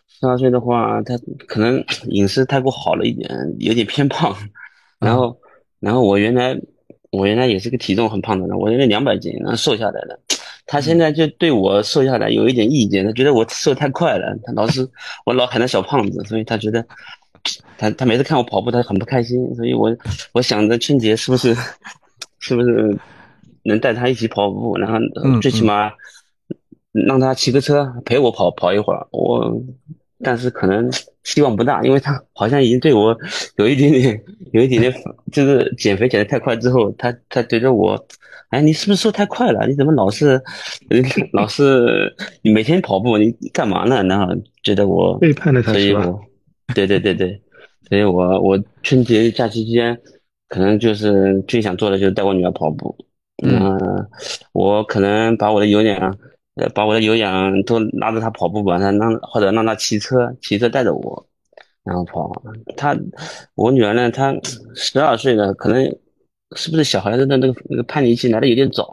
[0.08, 4.36] 十二岁的话，她可能饮食太过好了一点，有点偏胖。
[4.98, 5.36] 然后，
[5.80, 6.56] 然后我原来
[7.10, 10.18] 我原来也是个体重很胖的人，我原来两百斤，然后瘦下来的。
[10.64, 14.88] 她现在就对我瘦下来有一点意见，她觉得我瘦太快了，她老是
[15.26, 16.86] 我老喊她小胖子，所以她觉得
[17.76, 19.52] 她她每次看我跑步，她很不开心。
[19.56, 19.94] 所以我
[20.32, 21.54] 我想着春节是不是
[22.38, 22.96] 是不是
[23.64, 24.98] 能带她一起跑步，然后
[25.40, 25.92] 最起码。
[26.94, 29.50] 让他骑个车陪我跑跑一会儿，我，
[30.22, 30.90] 但是可能
[31.24, 33.16] 希望不大，因为他好像已经对我
[33.56, 34.92] 有一点点，有一点点，
[35.32, 37.98] 就是减肥减得太快之后，他他觉得我，
[38.50, 39.66] 哎，你是不是瘦太快了？
[39.66, 40.38] 你怎么老是，
[41.32, 44.02] 老是你每天跑步，你干嘛呢？
[44.02, 44.30] 然后
[44.62, 46.06] 觉得我背叛了他，是吧？
[46.74, 47.40] 对对对对，
[47.88, 49.98] 所以我我春节假期期间，
[50.46, 52.94] 可能就是最想做的就是带我女儿跑步，
[53.44, 54.08] 嗯，
[54.52, 56.16] 我可能把我的有氧。
[56.54, 61.26] 呃，把我的有氧都拉着他跑步吧，他让或者让他骑车，骑车带着我，
[61.82, 62.30] 然后跑。
[62.76, 62.94] 他，
[63.54, 64.34] 我女儿呢，她
[64.74, 65.82] 十二岁了，可能
[66.54, 68.84] 是不是小孩子的那个那个叛逆期来的有点早，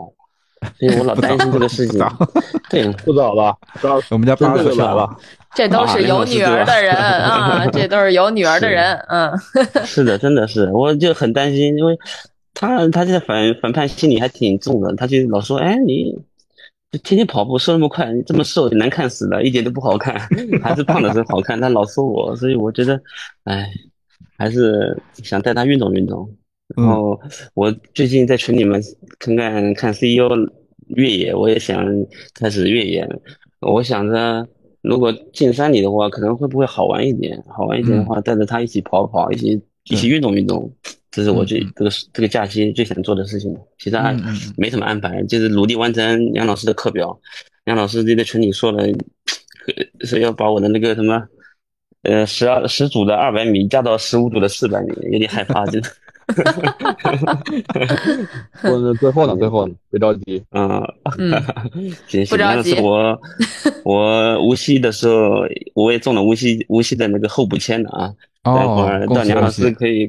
[0.79, 1.99] 所以我老担心这个事情。
[2.71, 3.53] 对，不早了，
[4.09, 5.17] 我们家八岁了。
[5.53, 9.37] 这都是有女儿的人啊，这都是有女儿的人，嗯。
[9.83, 11.97] 是的，真的是，我就很担心，因为
[12.59, 16.15] 他他现在反反叛心理还挺重的，他就老说，哎你。
[17.03, 20.19] 天天跑步瘦那么快，你这么瘦难看死了，一点都不好看，
[20.59, 21.61] 还是胖的时候好看。
[21.61, 22.99] 他老说我，所以我觉得，
[23.43, 23.69] 哎，
[24.39, 26.27] 还是想带他运动运动。
[26.75, 27.19] 然后
[27.53, 28.81] 我最近在群里面
[29.19, 30.29] 看看看 CEO
[30.87, 31.85] 越野，我也想
[32.33, 33.07] 开始越野。
[33.59, 34.47] 我想着
[34.81, 37.39] 如果进山里的话，可能会不会好玩一点？
[37.47, 40.73] 好玩一点的话，带着他一起跑跑，一起一起运动运动，
[41.11, 43.55] 这是我最这个这个假期最想做的事情。
[43.77, 44.15] 其他
[44.57, 47.19] 没什么安排，就是努力完成杨老师的课表。
[47.65, 48.87] 杨老师就在群里说了，
[50.01, 51.21] 是要把我的那个什么，
[52.03, 55.89] 呃，十二十组的二百米加到十五组的四百米，有点害怕，真的。
[56.29, 56.93] 哈哈哈
[57.25, 57.33] 哈
[58.61, 58.69] 哈！
[58.69, 59.35] 问最后呢？
[59.37, 59.73] 最后呢？
[59.89, 60.83] 别着急啊！
[61.17, 61.31] 嗯，
[62.05, 63.19] 行行，那是我
[63.83, 65.41] 我无锡的时候，
[65.73, 68.13] 我也中了无锡无锡的那个候补签的啊。
[68.43, 70.07] 待会儿到梁老师可以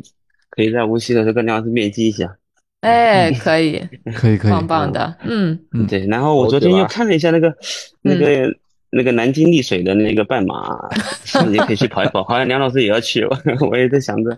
[0.50, 2.36] 可以在无锡的时候跟梁老师面基一下。
[2.80, 3.78] 哎，可以，
[4.14, 5.14] 可以，可以，棒棒的。
[5.24, 6.06] 嗯嗯，对。
[6.06, 7.54] 然后我昨天又看了一下那个
[8.02, 8.52] 那个。
[8.92, 10.76] 那个南京丽水的那个半马，
[11.48, 12.24] 你可以去跑一跑。
[12.24, 13.24] 好像梁老师也要去，
[13.70, 14.36] 我也在想着，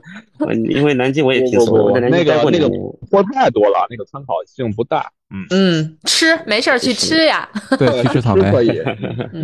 [0.68, 2.68] 因为南京我也听说，我在南京待过那个
[3.10, 5.10] 货太多了，那个参考性不大。
[5.34, 7.48] 嗯嗯，吃没事儿去吃呀。
[7.78, 8.78] 对，去吃草莓可以，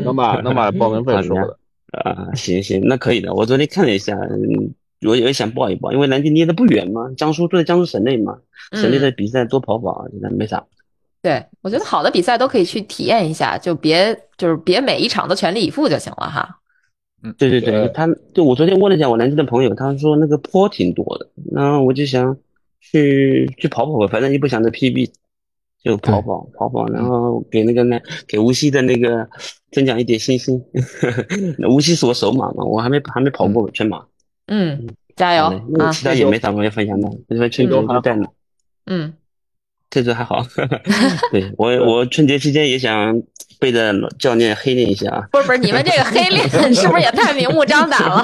[0.04, 1.58] 能把能把报名费收了。
[2.04, 3.32] 啊，行行，那可以的。
[3.32, 4.14] 我昨天看了一下，
[5.02, 8.38] 我也想报一报，因为南京离得不远嘛，江苏就在江苏省内嘛，
[8.72, 10.64] 省内的比赛多跑跑，现在没啥。
[11.20, 16.48] 对，我觉得好的比赛都可以去体验一下，就别就是别每一场都全力以赴就行了哈。
[17.22, 22.36] 嗯，对对对，他就我昨天问了一下我南京的朋友，他说那个坡挺多的，然后我就想
[22.80, 25.10] 去去跑跑吧，反正也不想着 PB，
[25.82, 29.28] 就跑跑跑跑，然后给那个呢给无锡的那个
[29.72, 30.64] 增长一点信心。
[31.68, 34.04] 无锡是我首马嘛，我还没还没跑过全马。
[34.48, 34.86] 嗯，
[35.16, 35.44] 加油
[35.78, 35.92] 啊！
[35.92, 38.26] 其他也没啥可以分享的，因为春节就在那。
[38.86, 39.12] 嗯。
[39.90, 40.44] 这次还好，
[41.32, 43.22] 对我我春节期间也想
[43.58, 45.26] 背着教练黑练一下啊。
[45.32, 48.22] 不是不是，你们这个黑练 是不是也太明目张胆了？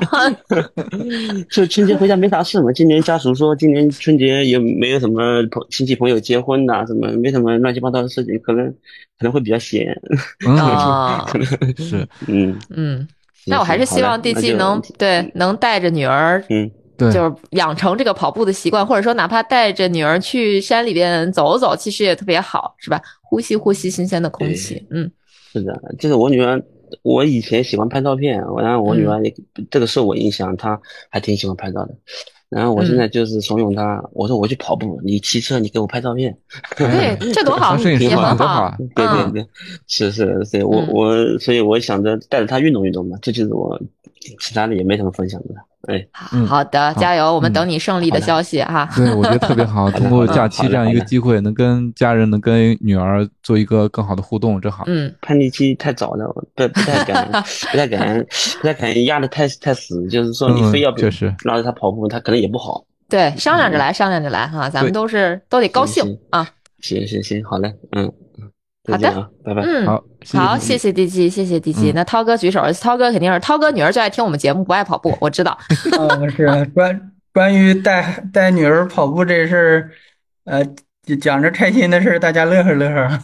[1.49, 2.71] 就春节回家没啥事嘛。
[2.73, 8.67] 今年家属说今年春节也没有什么朋亲戚朋友结婚呐，什么没什么乱七八糟的事情，可能
[9.19, 9.99] 可能会比较闲。
[10.47, 11.27] 啊，
[11.79, 13.09] 是，嗯嗯，
[13.47, 16.71] 那我还是希望第七能对能带着女儿，嗯。
[16.97, 23.03] 对就是养成这个跑步的习惯，或者说哪怕带着女儿去山里边走走，其实也特别好，是吧？
[23.21, 24.81] 呼吸呼吸新鲜的空气。
[24.91, 25.11] 嗯，
[25.53, 26.63] 是的，就是我女儿，
[27.03, 29.35] 我以前喜欢拍照片，然后我女儿也
[29.73, 30.81] 这个受我影响，她
[31.11, 31.93] 还挺喜欢拍照的。
[32.49, 36.37] 然后我现在就是怂恿他，我说我去跑步，你骑车，你给我拍照片。
[36.77, 38.75] 对，这多好， 多好，多好。
[38.95, 39.47] 对对对，
[39.89, 43.81] 是是是，我我所以我想着带着他运动运动嘛，这就是我
[44.41, 45.55] 其他的也没什么分享的。
[45.87, 46.07] 哎，
[46.47, 47.35] 好的，加油！
[47.35, 48.89] 我们等你胜利的消息哈。
[48.97, 54.85] 对，我觉得特别好， 通过假期这样一个机会，能跟家人、能跟女儿做一个更好的互动，正好。
[54.87, 57.27] 嗯，叛逆期太早了，不不太敢，
[57.71, 58.27] 不太敢，
[58.61, 60.07] 不太敢压的太太死。
[60.09, 62.85] 就是说，你非要确实拉着他跑步，他可能也不好。
[63.09, 66.49] 对，商量着来，商量着来哈，咱们都是都得高兴啊。
[66.81, 68.13] 行行行，好嘞，嗯。
[68.87, 69.63] 好的，拜拜。
[69.63, 70.05] 嗯，好，
[70.35, 71.93] 好，谢谢 D G，谢谢 D G。
[71.93, 75.59] 那涛哥举手，涛哥肯定是涛哥女儿最爱听我们节目，不爱跑步，我知道。
[75.99, 79.91] 嗯，是关关于带带女儿跑步这事儿，
[80.45, 80.63] 呃，
[81.21, 83.19] 讲着开心的事儿，大家乐呵乐呵。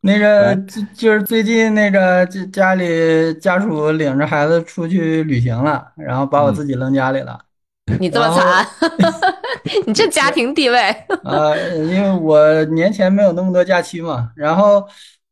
[0.00, 7.38] 那个就就是最近那个家家里家属领着孩子出去旅行了，然后把我自己扔家里了。
[8.00, 8.66] 你这么惨，
[9.86, 10.78] 你这家庭地位
[11.22, 11.54] 啊！
[11.76, 14.82] 因为我年前没有那么多假期嘛，然后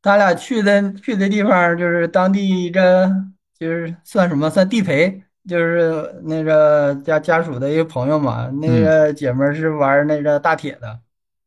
[0.03, 3.11] 他俩去的去的地方就是当地这
[3.59, 11.01] 就是算什么算地陪，就是那个家家属的一个朋友嘛，那个姐们是玩那个大铁的，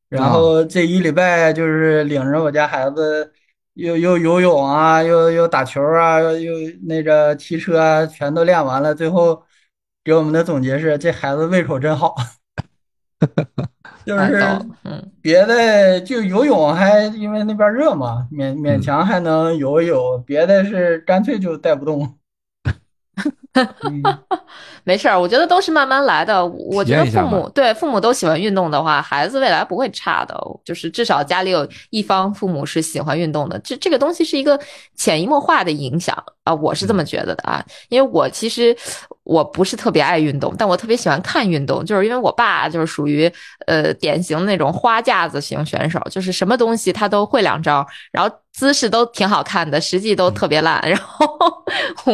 [0.10, 3.32] 然后这一礼拜就是领着我家孩子
[3.76, 6.53] 又又游泳啊，又又打球啊，又又
[6.88, 9.43] 那个骑车啊，全都练完了，最后。
[10.06, 12.16] 给我们的总结是：这孩子胃口真好，
[14.06, 14.39] 就是
[14.84, 22.18] 嗯，别的就游泳还因为那边热嘛，勉勉强还能游一游，别的是干脆就带不动。
[24.84, 26.45] 没事儿，我觉得都是慢慢来的。
[26.45, 30.39] 我觉得父母对父母都喜欢运动的话，孩子未来不会差的。
[30.64, 34.60] 就是至少家里有一方父母是喜欢运动的，这这个东西是一个
[34.95, 36.16] 潜移默化的影响
[36.46, 37.62] 啊，我是这么觉得的啊。
[37.89, 38.74] 因为我其实
[39.24, 43.30] 我不是特别爱运动，但我特别喜欢看运动，就是因为我爸就是属于
[43.68, 48.34] 呃典型那种花架子型选手，就是什么东西他都会两招，然后。
[48.56, 50.82] 姿势都挺好看的，实际都特别烂。
[50.88, 51.28] 然后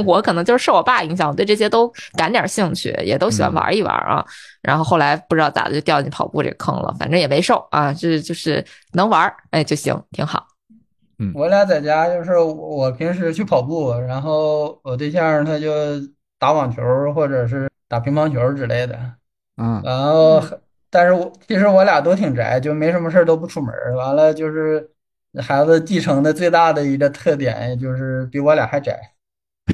[0.03, 4.25] 我可能就是受我爸影响，我对这些都感点兴趣，也都喜欢玩一玩啊。
[4.63, 10.47] 然后后来不知道咋的就掉进跑步这个坑了，反正也没瘦啊，这就是能玩哎就行，挺好。
[11.21, 15.69] 嗯，我俩在家就是我平时去跑步，然后我对象他就
[16.39, 16.81] 打网球
[17.13, 18.99] 或者是打乒乓球之类的。
[19.57, 20.43] 嗯，然后
[20.89, 23.73] 但是我其实我俩都挺宅，就没什么事都不出门。
[23.95, 24.89] 完了就是。
[25.39, 28.99] 孩子继承的最大的一个特点就是比我俩还宅，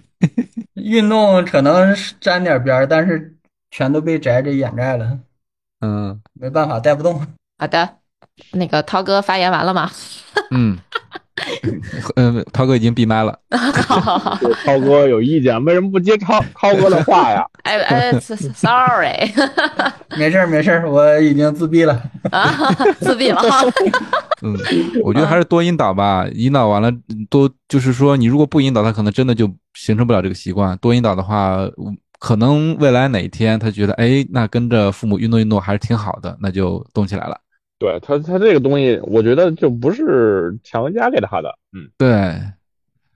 [0.77, 3.35] 运动可能沾点边儿，但是
[3.71, 5.17] 全都被宅给掩盖了。
[5.81, 7.25] 嗯，没办法，带不动。
[7.57, 7.89] 好的，
[8.51, 9.89] 那个涛哥发言完了吗？
[10.53, 10.77] 嗯。
[12.15, 13.37] 嗯，涛哥已经闭麦了。
[13.49, 17.45] 涛哥有意见，为什么不接涛涛哥的话呀？
[17.63, 19.31] 哎哎，sorry，
[20.17, 22.01] 没事没事，我已经自闭了。
[22.31, 22.49] 啊，
[22.99, 23.41] 自闭了。
[24.41, 24.55] 嗯，
[25.03, 26.91] 我觉得还是多引导吧，引导完了
[27.29, 30.77] 多，就是说你如果不引导，他可能真的就形成不了这个习惯。
[30.77, 31.57] 多引导的话，
[32.19, 37.37] 可能未来哪一天他觉得，哎，那跟着父母运动运动还是挺好的，那就动起来了。
[37.79, 41.55] 对他，他这个东西，我觉得就不是强加给他的。
[41.73, 42.07] 嗯，对，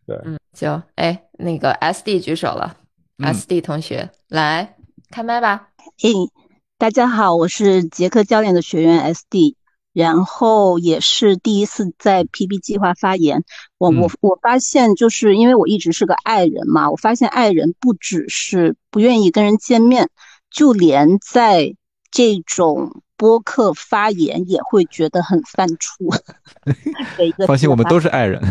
[0.05, 2.77] 对，嗯，行，哎，那个 S D 举手了、
[3.17, 4.75] 嗯、，S D 同学来
[5.09, 5.69] 开麦吧。
[5.97, 6.13] 嘿，
[6.77, 9.55] 大家好，我是杰克教练的学员 S D，
[9.93, 13.43] 然后也是第一次在 PB 计划发言。
[13.79, 20.09] 我我我发现，就是因为我一直是个爱人嘛，我发现爱人不只是不愿意跟人见面，
[20.51, 21.75] 就连在
[22.11, 23.01] 这种。
[23.21, 26.19] 播客发言也会觉得很犯怵。
[27.45, 28.41] 放心，我们都是爱人。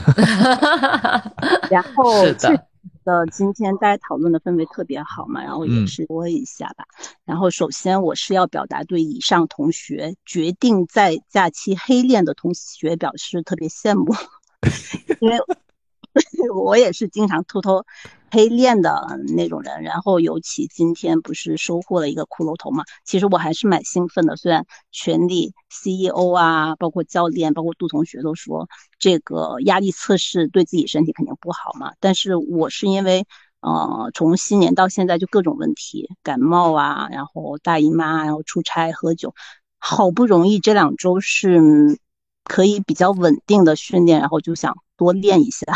[1.68, 2.68] 然后是的，
[3.04, 6.84] 的今天大家讨论的氛围特别好嘛，然后也是说一下吧。
[7.00, 14.14] 嗯、然后首先我是要表达对以上同学决定在假期黑练的同学表示特别羡慕，
[15.18, 15.36] 因为
[16.54, 17.84] 我也是经常偷偷。
[18.32, 24.36] 黑练的那种人，然后尤其今天不是收获了一个骷髅头嘛，其实我还是蛮兴奋的。
[24.36, 28.68] 虽然全力 CEO 啊，包括教练，包括杜同学都说
[29.00, 33.26] 这个压力测试对自己身体肯定不好嘛，但是我是因为
[33.62, 39.34] 呃从新年到现在就各种问题，感冒啊，然后大姨妈，然后出差喝酒，
[39.80, 41.98] 好不容易这两周是
[42.44, 45.66] 可以比较稳定的训练，然后就想多练一下。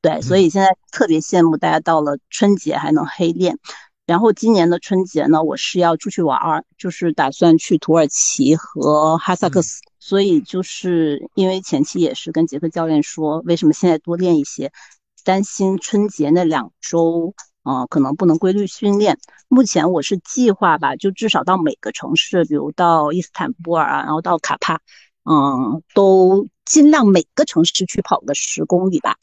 [0.00, 3.58] 对，所以现在特别羡慕大家到了春节还能黑练。
[4.06, 9.80] 然后今年的春节呢，我是要出去玩儿，就是打算去土耳其和哈萨克斯。
[9.98, 14.70] 所以就是因为前期也是跟杰克教练说，为什么现在多练一些，
[15.24, 19.18] 担心春节那两周啊、呃、可能不能规律训练。
[19.48, 24.80] 目前我是计划吧，就至少到每个城市，比如到伊斯坦布尔啊，然后到卡帕，
[25.24, 29.16] 嗯，都尽量每个城市去跑个十公里吧。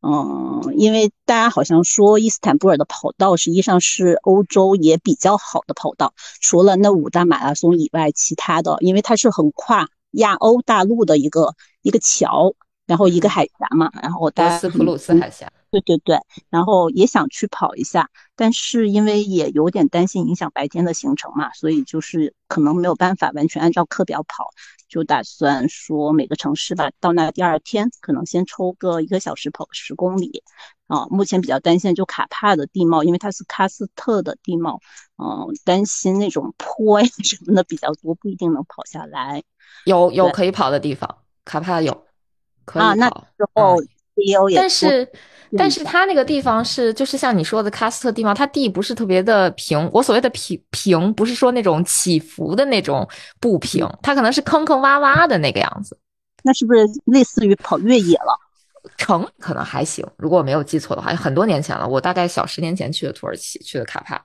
[0.00, 12.54] 嗯，因为大家好像说伊斯坦布尔的跑道实际上是欧洲也比较好的跑道，除了那五大马拉松以外，其他的因为它是横跨亚欧大陆的一个一个桥，
[12.86, 24.50] 然后一个海峡嘛，然后大家斯普鲁斯海峡，对对对，然后也想去跑一下，但是因为也有点担心影响白天的行程嘛，所以就是可能没有办法完全按照课表跑。
[24.88, 30.42] 就打算说每个城市吧，到那第二天可能先抽个一个小时跑个十公里，
[30.86, 34.80] 啊，目前比较担心就卡帕的地貌，因为它是喀斯特的地貌，
[35.18, 39.42] 嗯、担心那种坡呀什么的比较多，不一定能跑下来。
[39.84, 42.06] 有有可以跑的地方，卡帕有
[42.64, 43.26] 可以啊，那跑。
[43.36, 43.76] 之后
[44.18, 45.08] CEO 也但是
[45.56, 49.88] 但是它那个地方是，就是像你说的喀斯特地方，它地不是特别的平。
[49.92, 53.08] 我所谓的平平，不是说那种起伏的那种
[53.40, 55.98] 不平，它可能是坑坑洼洼的那个样子。
[56.42, 58.38] 那是不是类似于跑越野了？
[58.96, 64.22] 城可能还行，如果我没有记错的话，很多年前了，我大概小十年前去的土耳其，去的卡帕。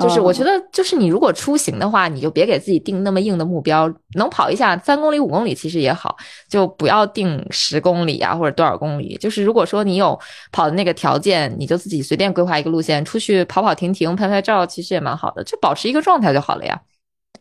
[0.00, 6.16] 就是我觉哦得，就是你如果出行的话，你就别给自己定那么硬的目标，能跑一下三公里、五公里其实也好，
[6.48, 9.16] 就不要定十公里啊或者多少公里。
[9.20, 10.18] 就是如果说你有
[10.50, 16.80] 跑的那个条件，你就自己随便规划一个路线，出去跑跑停停、拍拍照，其实也蛮好的，就保持一个状态就好了呀。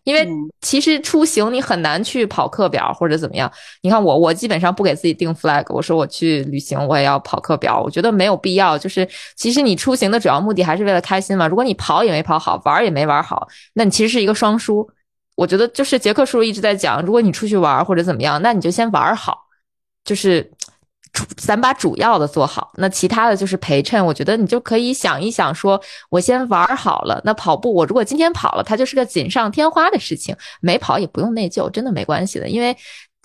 [0.03, 0.27] 因为
[0.61, 3.51] 其实出行你很难去跑课表或者怎么样。
[3.81, 8.77] 你看我，我基本上不给自己定 flag，我说我去旅行我也要跑课表，我觉得没有必要。
[8.77, 11.47] 就是其实你出行的主要目的还是为了开心嘛。
[11.47, 14.89] 如果你跑也没跑好，玩也没玩好，那你其实是一个双输。
[15.35, 19.37] 我觉得就是杰克叔叔一直在讲，如果你出去玩或者怎么样，那你就先玩好，
[20.03, 20.51] 就是。
[21.37, 24.03] 咱把主要的做好，那其他的就是陪衬。
[24.03, 27.21] 我觉得你就可以想一想，说我先玩好了。
[27.23, 32.49] 那跑步，我如果今天跑了，它就是个锦上添花的事情；没跑也不用内疚，真的没关系的。
[32.49, 32.75] 因为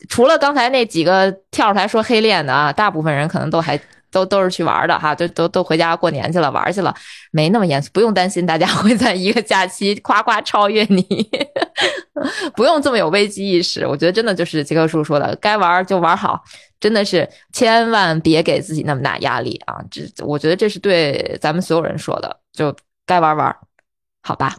[0.08, 3.80] 除了刚才那几个跳出来说黑练的啊，大部分人可能都还
[4.10, 6.94] 都都是去玩的哈，都都都回家过年去了，玩去了，
[7.30, 11.02] 没那么严肃，不用担心大家 会在一个假期夸夸超越你，
[12.56, 13.86] 不用这么有危机意识。
[13.86, 16.42] 我觉得真的就是杰克叔说的，该玩就玩好。
[16.80, 19.82] 真的是千万别给自己那么大压力啊！
[19.90, 22.72] 这我觉得这是对咱们所有人说的，就
[23.04, 23.56] 该玩玩，
[24.22, 24.54] 好吧？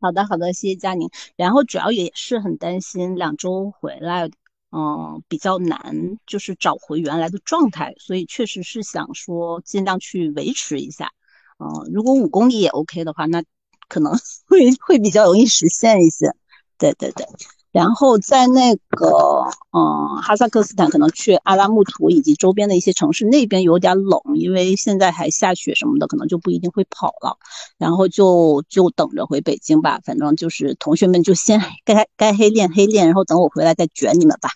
[0.00, 1.10] 好的，好的，谢谢佳宁。
[1.34, 4.30] 然后主要也是很担心两周回来，
[4.76, 11.12] 嗯，比较难，就是找回原来的状态，所以确实是想说尽量去维持一下。
[11.58, 13.42] 嗯，如果五公里也 OK 的话，那
[13.88, 14.12] 可能
[14.46, 16.34] 会会比较容易实现一些。
[16.76, 17.26] 对对对。
[17.72, 27.38] 然后在那个，嗯，哈萨克斯坦可能去阿拉木图以及周边的一些城市，那边有点冷，因为现在还下雪什么的，可能就不一定会跑了。
[27.78, 34.50] 然后就就等着回北京吧，反正就是同学们就先 该该黑练黑练，然后等我回来再卷你们吧。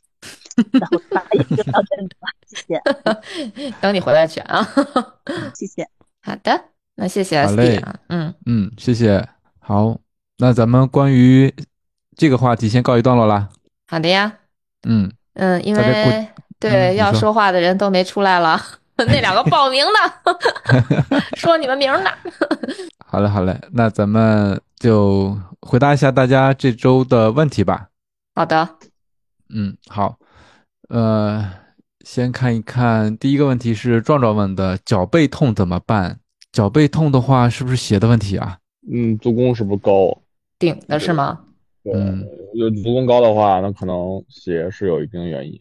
[0.72, 3.72] 然后大家就到这里吧，谢谢。
[3.80, 4.66] 等你回来选啊，
[5.54, 5.88] 谢谢。
[6.22, 6.64] 好的，
[6.96, 9.26] 那谢谢 S D 啊，嗯嗯，谢谢。
[9.58, 9.98] 好，
[10.38, 11.54] 那咱们关于。
[12.16, 13.48] 这个话题先告一段落啦。
[13.86, 14.30] 好的呀。
[14.86, 18.60] 嗯嗯，因为对要说话的人都没出来了，
[18.98, 22.10] 那两个报名的 说你们名呢。
[23.06, 27.88] 好嘞，好嘞，那咱们就回答一下大家这周的问题吧。
[28.34, 28.68] 好的。
[29.48, 30.18] 嗯，好。
[30.90, 31.48] 呃，
[32.04, 36.18] 先看一看第一个问题是壮壮问的：脚背痛怎么办？
[36.50, 38.58] 脚背痛的话，是不是鞋的问题啊？
[38.92, 40.20] 嗯，足弓是不是高？
[40.58, 41.44] 顶的是吗？
[41.84, 41.92] 对，
[42.54, 45.60] 有足弓高的话，那可能鞋是有一定原因。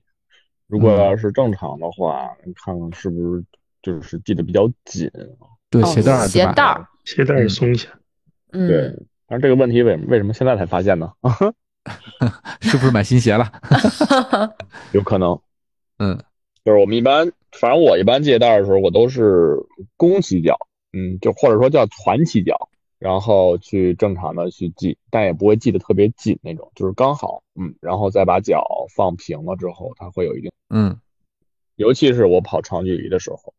[0.68, 3.46] 如果要是正常的话，你看看是不是
[3.84, 5.10] 就是系的比较紧？
[5.70, 7.88] 对，鞋带儿，鞋带儿，鞋带儿松一下。
[8.52, 8.96] 嗯，对。
[9.28, 11.12] 但是这个问题为为什么现在才发现呢？
[12.62, 13.52] 是不是买新鞋了？
[14.94, 15.40] 有可能。
[15.98, 16.18] 嗯，
[16.64, 19.58] 就是我们一般，反正我一般系带的时候，我都是
[19.98, 20.58] 弓起脚，
[20.94, 22.70] 嗯，就或者说叫攒起脚。
[23.00, 28.62] 然后去正常的去系，但也不会系得特别紧那种，就是刚好，嗯，然后再把脚
[28.94, 31.00] 放平了之后，它会有一定，嗯，
[31.78, 33.54] 尤其是我跑长距离的时候，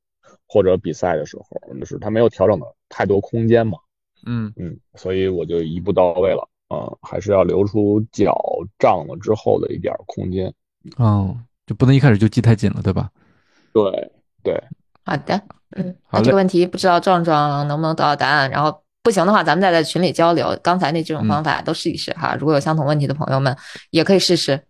[0.46, 3.78] 或者比赛的时候，就是它没有调整的太多空间嘛，
[4.26, 8.34] 嗯嗯，所以我就一步到位了，嗯，还是要留出脚
[8.78, 10.52] 胀了之后的一点空间，
[10.96, 13.10] 哦，就不能一开始就系太紧了，对吧？
[13.72, 14.12] 对
[14.42, 14.64] 对，
[15.04, 15.40] 好的，
[15.76, 18.82] 嗯，那这个问题不知道壮壮能不能得到答案，然后。
[19.02, 20.54] 不行的话，咱们再在群里交流。
[20.62, 22.36] 刚才那几种方法都试一试哈。
[22.38, 23.56] 如果有相同问题的朋友们，
[23.88, 24.62] 也可以试试。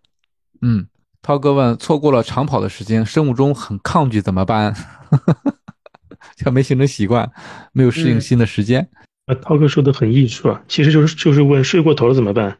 [0.61, 0.87] 嗯，
[1.21, 4.73] 涛哥问：错过了长跑的时间，生物钟很抗拒怎么办？
[6.37, 7.29] 就没形成习惯，
[7.73, 8.89] 没有适应新的时间。
[9.31, 12.53] 啊，涛哥说的很艺术啊，其实就是就是问睡过头了怎么办？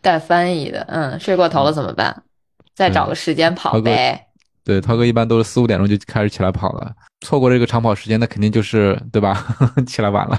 [0.00, 2.22] 带翻译的，嗯，睡过头了怎么办？
[2.74, 4.26] 再找个时间跑呗。
[4.64, 6.92] 对，涛哥一般都是四五点钟就开始起来跑了。
[7.22, 9.44] 错过这个长跑时间，那肯定就是对吧？
[9.86, 10.38] 起来晚了。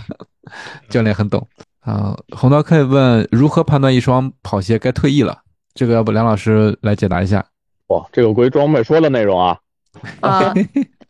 [0.89, 1.45] 教练很懂
[1.82, 2.17] 啊。
[2.38, 5.39] 红刀可以问如何判断一双跑鞋该退役了？
[5.74, 7.45] 这个要不梁老师来解答一下？
[7.88, 9.57] 哇，这个归装备说的内容啊。
[10.22, 10.54] 啊，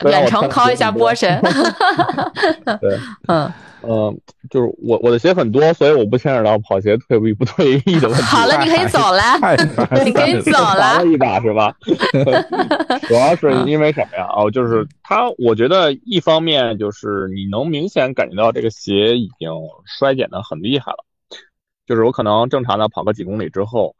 [0.05, 1.41] 远程敲一下波神。
[2.79, 3.51] 对，嗯。
[3.81, 4.13] 嗯，
[4.49, 8.23] 就是我我的鞋很多，所以我不牵扯到跑鞋退不退役的问题。
[8.23, 11.01] 好了，你可以走了，你可以走了。
[11.05, 11.73] 一把是吧？
[13.07, 14.27] 主要是因为什么呀？
[14.35, 19.49] 哦，就是它，我觉得一方面就是你能明显感觉到这个鞋已经
[19.85, 21.05] 衰减的很厉害了，
[21.87, 23.95] 就是我可能正常的跑个几公里之后，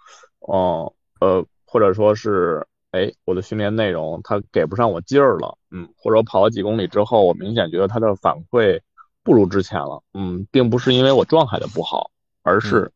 [0.52, 8.80] 嗯呃，或者说是哎，我的训练内容它给不上我劲儿了，嗯，或者我跑了几公里之后，我明显觉得它的反馈。
[9.22, 12.10] 不如之前了，嗯，并不是因为我状态的不好，
[12.42, 12.92] 而是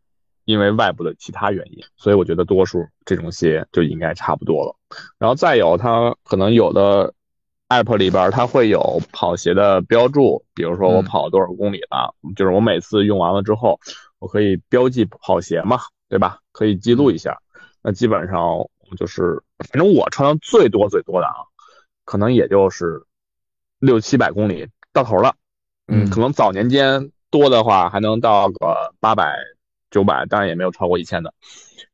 [0.45, 4.75] 因为外部的其他原因，所以我觉得多数这种鞋就应该差不多了。
[5.19, 7.13] 然后再有，它可能有的
[7.69, 13.79] app 里边它会有跑鞋的标注，比如说我跑了多少公里了，就是我每次用完了之后，
[14.17, 16.39] 我可以标记跑鞋嘛，对吧？
[16.51, 17.37] 可以记录一下。
[17.83, 18.67] 那基本上
[18.97, 21.35] 就是，反正我穿的最多最多的啊，
[22.05, 23.03] 可能也就是
[23.79, 25.35] 六七百公里到头了。
[25.87, 29.37] 嗯，可能早年间多的话还能到个八百、
[29.91, 31.33] 九百，当然也没有超过一千的。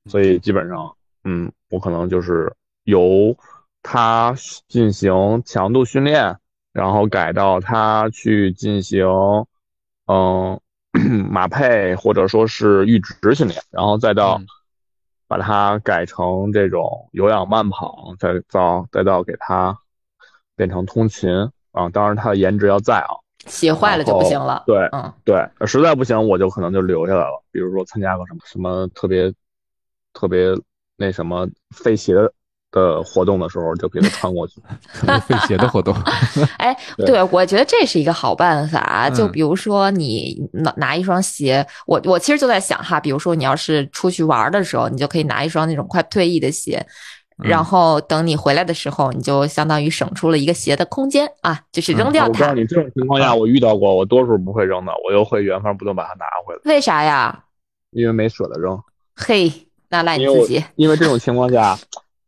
[0.06, 3.36] 所以基本上，嗯，我可能就是由
[3.82, 4.36] 他
[4.68, 6.38] 进行强度训练，
[6.72, 9.06] 然后改到他去进行，
[10.06, 10.60] 嗯，
[11.30, 14.39] 马配或者说是阈值训练，然后再到
[15.30, 19.78] 把它改成这种有氧慢跑，再到再到给它
[20.56, 21.30] 变成通勤
[21.72, 21.88] 啊。
[21.90, 23.14] 当然，它的颜值要在啊。
[23.46, 24.64] 鞋坏了就不行了。
[24.66, 27.44] 对，嗯，对，实在不行我就可能就留下来了。
[27.52, 29.32] 比如说参加个什么什么特别
[30.14, 30.54] 特别
[30.98, 32.16] 那什么费鞋
[32.72, 34.61] 的活动的时候，就给它 穿过去。
[35.28, 35.95] 费鞋的活动。
[36.57, 39.09] 哎，对，我觉得这是一个好办法。
[39.09, 46.86] 就比如说你拿拿一双鞋，我我其实就在想哈，比如说你要是出去玩的时候，你就可以拿一双那种快退役的鞋。
[47.41, 52.47] 然后等你回来的时候，你就相当于省出了一个鞋的空间啊，就是扔掉它。
[52.47, 56.59] 我告诉你，这种情况下我遇到过，我多数不会扔的，我又会原封不动把它拿回来。
[56.65, 57.45] 为啥呀？
[57.91, 58.78] 因为没舍得扔。
[59.15, 59.49] 嘿，
[59.88, 60.61] 那赖你自己。
[60.76, 61.80] 因为这种情况下，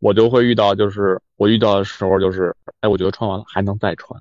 [0.01, 4.19] 我就会遇到，就是我遇到的时候，就是哎，我觉得穿完了还能再穿。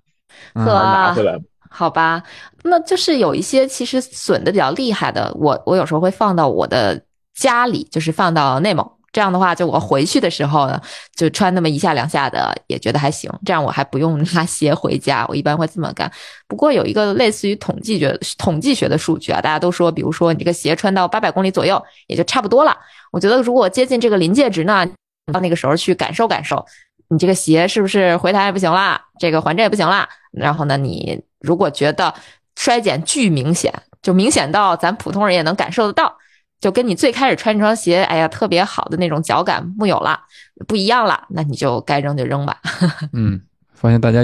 [0.55, 1.37] 拿回来。
[1.69, 2.23] 好吧，
[2.63, 7.01] 那就是有一些其实损的比较厉害的，我我有时候会放到我的
[7.35, 8.89] 家里，就是放到内蒙。
[9.13, 10.81] 这样的话，就我回去的时候呢，
[11.17, 13.29] 就穿那么一下两下的，也觉得还行。
[13.45, 16.09] 这样我还不用拿鞋回家，我一般会这么干。
[16.47, 22.77] 不过有一个类似于统计学、统计学的数据啊，大家都说，比如说你这个鞋穿到八百公里左右，也就差不多了。
[23.11, 24.87] 我觉得如果接近这个临界值呢，
[25.31, 26.65] 到那个时候去感受感受，
[27.09, 30.09] 你这个鞋是不是回弹也不行啦，这个缓震也不行啦。
[30.33, 32.15] 然后呢，你如果觉得
[32.57, 33.73] 衰减巨明显，
[34.03, 36.17] 就明显到咱普通人也能感受得到。
[36.61, 40.21] 就跟你最开始穿这双鞋，哎呀，特别好的那种脚感木有了，
[40.69, 42.59] 不一样了，那你就该扔就扔吧。
[43.15, 43.41] 嗯，
[43.73, 44.21] 发现大家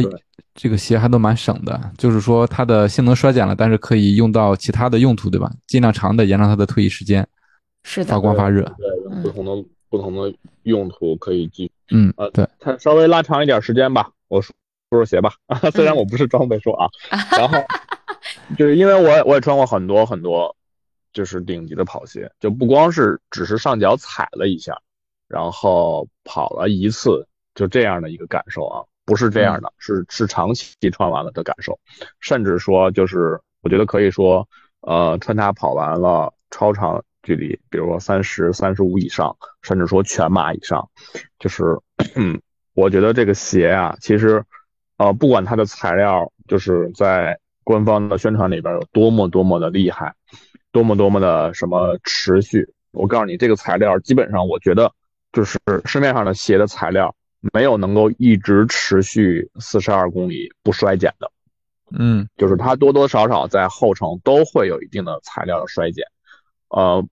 [0.54, 5.50] 这个鞋还都蛮省的，就是说它的性能衰减了，但是可以用到其他的用途，对吧？
[5.66, 7.26] 尽量长的延长它的退役时间。
[7.84, 8.62] 是的，发光发热。
[8.76, 14.10] 对，不同的不同的用途可以继嗯呃，对，它稍微拉长一点时间吧。
[14.28, 14.54] 我说
[14.90, 15.34] 说说鞋吧，
[15.72, 16.88] 虽然我不是装备说啊，
[17.38, 17.58] 然后
[18.56, 20.54] 就是因为我我也穿过很多很多。
[21.12, 24.78] 就是顶级的跑鞋，就不光是只是上脚踩了一下，
[25.28, 31.80] 然后跑了一次，就这样的一个感受啊，不是这样的，是是长期穿完了的感受，
[32.20, 34.46] 甚至说就是我觉得可以说，
[34.82, 40.88] 呃，穿它跑完了超长距离，比如说三十三十五以上，甚至说全码以上，
[41.38, 41.78] 就是，
[42.14, 42.40] 嗯，
[42.72, 44.42] 我觉得这个鞋啊，其实，
[44.96, 50.14] 呃，不管它的材料就是在官方的宣传里边有多么多么的厉害。
[50.72, 52.68] 多么多么的什么持续？
[52.92, 54.92] 我告诉你，这个材料基本上，我觉得
[55.32, 57.14] 就是市面上的鞋的材料
[57.54, 61.32] 没有能够一直持续四十二公里不衰减的。
[61.98, 66.04] 嗯，就是它多多少少在后程都会有一定的材料的衰减。
[66.68, 67.02] 呃，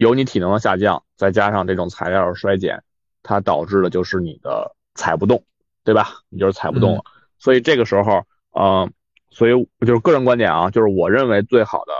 [0.00, 2.82] 有你体能的下降，再加上这种材料的衰减，
[3.22, 5.44] 它导致的就是你的踩不动，
[5.84, 6.08] 对吧？
[6.30, 7.04] 你就是踩不动了。
[7.38, 8.24] 所以这个时候，
[8.58, 8.90] 嗯，
[9.28, 11.92] 所以就是个人观点啊，就是我认为最好的。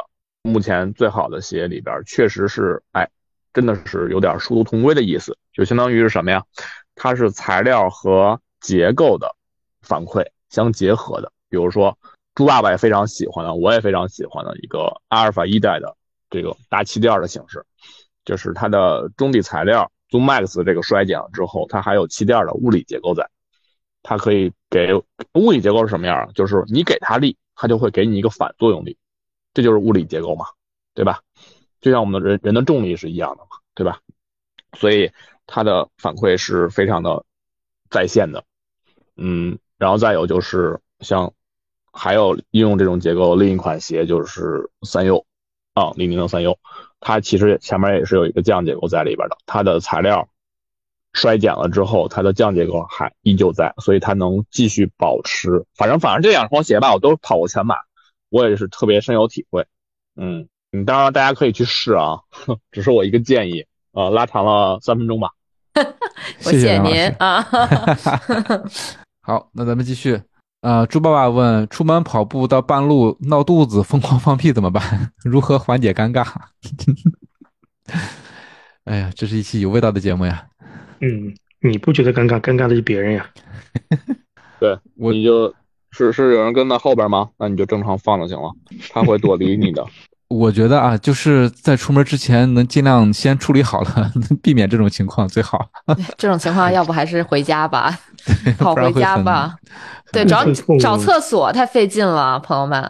[0.43, 3.07] 目前最好的鞋里边，确实是，哎，
[3.53, 6.43] 真的是有点殊途同归的意思，就相当于是什么呀？
[6.95, 9.37] 它是材料和结构的
[9.83, 11.31] 反馈相结合的。
[11.51, 11.99] 比如说，
[12.35, 15.95] 猪爸爸也非常喜欢的，我也非常喜欢的一个阿尔法一代的
[16.31, 17.66] 这个大气垫的形式，
[18.24, 23.28] 就是它的中底材料 Zoom Max 这个衰减了之后，它还有气垫的物理结构在，
[24.03, 24.95] 它可以给
[25.35, 26.31] 物理结构是什么样？
[26.35, 28.97] 就是你给它力，它就会给你一个反作用力。
[29.53, 30.47] 这就是物理结构嘛，
[30.95, 31.20] 对吧？
[31.81, 34.01] 就像我们的人人的重力是一样的嘛，对吧？
[34.78, 35.11] 所以
[35.47, 37.24] 它的反馈是非常的
[37.91, 38.45] 在线的，
[39.16, 41.33] 嗯，然后再有就是像
[41.93, 45.26] 还有应用这种结构另一款鞋就是三 U
[45.81, 46.59] 啊，零零六三 U，
[47.01, 50.28] 它其实前面也是有一个降结构在里边的，它的材料
[51.12, 55.64] 衰减了之后，它的降结构还依旧在，所以它能继续保持。
[55.74, 57.76] 反正反正这两双鞋吧，我都跑过全马。
[58.28, 59.66] 我也是特别深有体会，
[60.14, 62.20] 嗯，你当然大家可以去试啊，
[62.70, 65.31] 只是我一个建议，呃，拉长了三分钟吧。
[66.39, 67.43] 谢谢您啊。
[69.20, 70.22] 好，那咱们继续。
[70.61, 75.13] 呃，猪爸爸问：出门跑步到半路闹肚子、疯狂放屁怎么办？
[75.25, 76.27] 如何缓解尴尬？
[78.85, 80.47] 哎呀，这是一期有味道的节目呀。
[81.01, 82.41] 嗯，你不觉得尴尬？
[82.41, 83.31] 尴尬的是别人呀。
[84.61, 85.55] 对，我你就。
[85.93, 87.31] 是是有人跟在后边吗？
[87.37, 88.49] 那你就正常放就行了，
[88.91, 89.85] 他会躲离你的。
[90.31, 95.68] 我觉得啊，就是在出门之前能尽量先处理好了， 避免这种情况最好。
[96.16, 97.99] 这种情况要不还是回家吧，
[98.57, 99.57] 跑回家吧。
[100.12, 100.45] 对，找
[100.78, 102.81] 找厕所太费劲了，朋友们。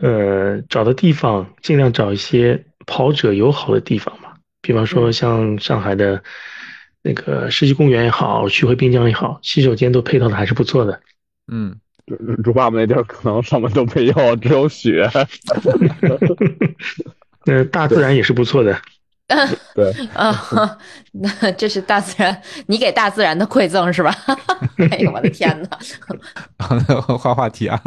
[0.00, 6.22] 呃，找的地方尽量找一些跑者友好的地方吧，比方说像上海的
[7.02, 10.98] 那个世纪公园也好，徐汇滨江也好，洗手间都配套的还是不错的。
[11.52, 11.76] 嗯。
[12.44, 15.08] 猪爸爸那地儿可能什么都没有，只有雪。
[17.44, 18.80] 那大自然也是不错的。
[19.74, 20.78] 对 啊，
[21.10, 24.14] 那这是大自然，你给大自然的馈赠是吧？
[24.88, 25.68] 哎呦我的天哪！
[27.18, 27.82] 换话题啊。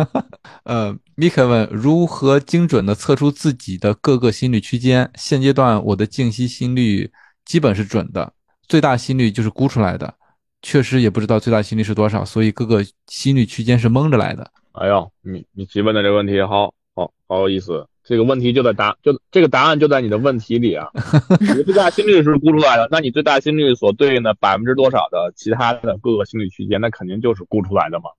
[0.66, 5.10] 呃，米克问如何精准的测出自己的各个心率区间？
[5.16, 7.10] 现阶段我的静息心率
[7.46, 8.34] 基本是准的，
[8.68, 10.14] 最大心率就是估出来的。
[10.62, 14.50] 确实也不知道最大心率是多少，所以各个心率区间是蒙着来的。
[14.74, 20.88] 哎呦，你你提问的这个问题好好好有意思，这个问题就在答就这个答案就在你的问题里啊。
[21.40, 28.10] 你最大心率是估出来的，那你最大心率所对应的百分之多少的其他的各个心率区间，那肯定就是估出来的嘛。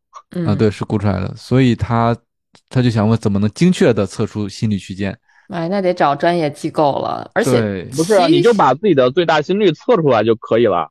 [0.47, 2.17] 啊，对，是估出来的，所以他
[2.69, 5.17] 他就想问怎么能精确的测出心率区间？
[5.49, 10.89] 哎，那得找专业机构了，而且不是你就把自己的最大心率测出来就可以了。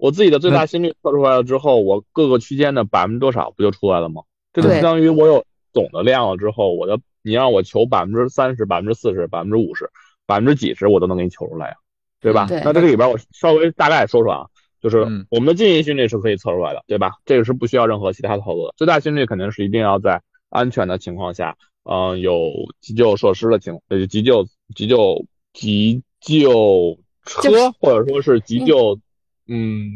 [0.00, 4.22] 我自己的最大心率测出来了之后，我各个区间的百分之多少不就出来了吗？
[4.52, 9.90] 这就相当于我有总的量了之后，我的你让我求百分之三十、百分之四十、百分之五十、
[10.26, 11.74] 百分之几十，我都能给你求出来呀，
[12.20, 12.46] 对吧？
[12.64, 14.46] 那这个里边我稍微大概说说啊，
[14.80, 17.12] 就是我们的静音心率是可以测出来的，对吧？
[17.26, 18.74] 这个是不需要任何其他操作的。
[18.78, 28.94] 最大心率肯定是一定要在安全的情况下，嗯，有急救设施的情，呃，急救、急救、急救车或者说是急救。
[28.94, 29.02] 嗯，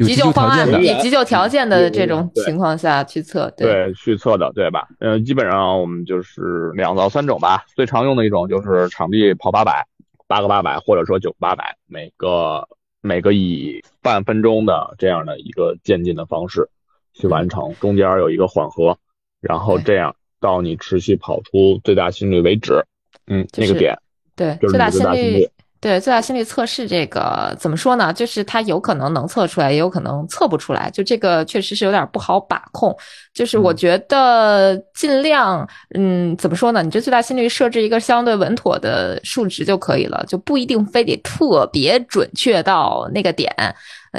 [0.04, 4.88] 急救方案以急救条件的这种情况下去测，对，去测的，对吧？
[4.98, 7.64] 嗯，基本上我们就是两到三种吧。
[7.76, 9.86] 最常用的一种就是场地跑八百，
[10.26, 12.66] 八个八百，或者说九个八百，每个
[13.00, 16.68] 每个以半分钟的这样的一个渐进的方式
[17.12, 18.98] 去完成，中间有一个缓和，
[19.40, 22.84] 然后这样到你持续跑出最大心率为止。
[23.26, 23.96] 嗯，那个点，
[24.34, 25.48] 对，最大心率。
[25.84, 28.10] 对最大心率测试这个怎么说呢？
[28.10, 30.88] 就是它有可能能测出来，也有可能测不出来。
[30.90, 32.96] 就这个确实是有点不好把控。
[33.34, 36.82] 就是我觉得尽量，嗯，怎么说呢？
[36.82, 43.54] 你这最大心率设置一个相对稳妥的数值就可以了，就不一定非得特别准确到那个点。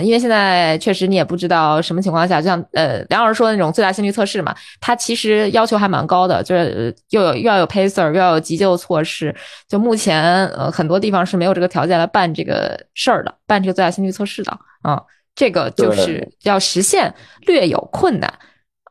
[0.04, 9.34] 因为现在确实你也不知道什么情况下，就像呃梁老师说的那种最大心率测试嘛，它其实要求还蛮高的，就是又有又要有 pacer，又要有急救措施。
[9.70, 15.02] 就目前呃很多地方是没有这个条件来办这个事儿的，办这个最大心率测试的啊，
[15.34, 17.14] 这个就是要实现
[17.48, 18.34] 略有困难，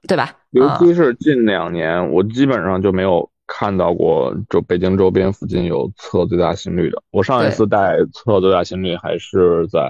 [0.09, 0.35] 对吧？
[0.53, 7.03] 尤其是近两年，我基本上就没有看到过就北京周边附近有测最大心率的。
[7.11, 9.81] 我上一次带测最大心率还是在。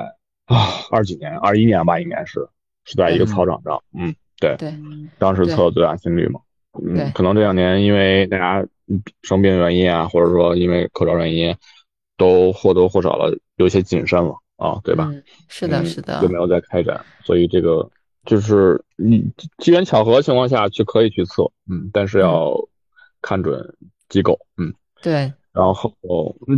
[0.46, 2.46] 啊，二几年，二一年吧，应该是
[2.84, 4.74] 是在一个操场上，嗯，对，对，
[5.18, 6.38] 当时测最大心率嘛，
[6.82, 8.66] 嗯，可能这两年因为大家
[9.22, 11.56] 生病原因啊，或者说因为口罩原因，
[12.18, 15.10] 都或多或少的有些谨慎了啊，对吧？
[15.48, 17.90] 是的，是的，就没有再开展，所以这个
[18.26, 19.24] 就是你
[19.56, 22.54] 机缘巧合情况下去可以去测，嗯，但是要
[23.22, 23.74] 看准
[24.10, 25.90] 机构，嗯，对，然后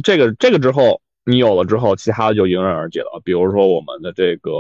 [0.03, 1.01] 这个这个之后。
[1.29, 3.21] 你有了之后，其他的就迎刃而解了。
[3.25, 4.53] 比如说我们的这个，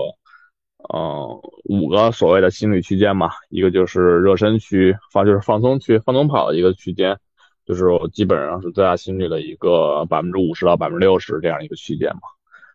[0.92, 7.16] 嗯，五个所谓的心率区间嘛，一个就是热身区，放就是放松区，放松跑的一个区间，
[7.64, 12.22] 就是基本上是最大心率的一个百分之五十到百分之六十这样一个区间嘛。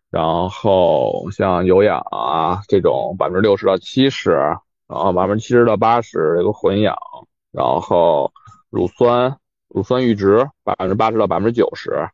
[0.09, 4.31] 然后像有氧啊这种百分之六十到七十，
[4.87, 6.95] 然后百分之七十到八十这个混氧，
[7.51, 8.31] 然后
[8.69, 9.37] 乳酸
[9.67, 12.09] 乳酸阈值百分之八十到百分之九十，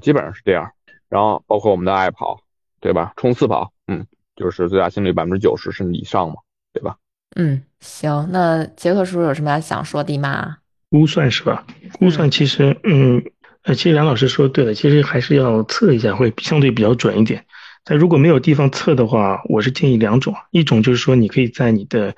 [0.00, 0.70] 基本上是这样。
[1.08, 2.40] 然后包括我们的爱跑，
[2.80, 3.12] 对吧？
[3.16, 6.34] 冲刺跑，嗯，就是最大心率百分之九十甚至以上嘛，
[6.72, 6.96] 对吧？
[7.36, 10.58] 嗯，行，那杰克叔叔有什么想说的吗？
[10.90, 11.66] 估算是吧？
[11.98, 13.24] 估算其实，嗯，
[13.62, 17.44] 呃，其实梁老师说对了，其实还是要测一下会相对比较准一点。
[17.82, 22.14] 但如果没有地方测的话，我是建议两种，一种就是说你可以在你的，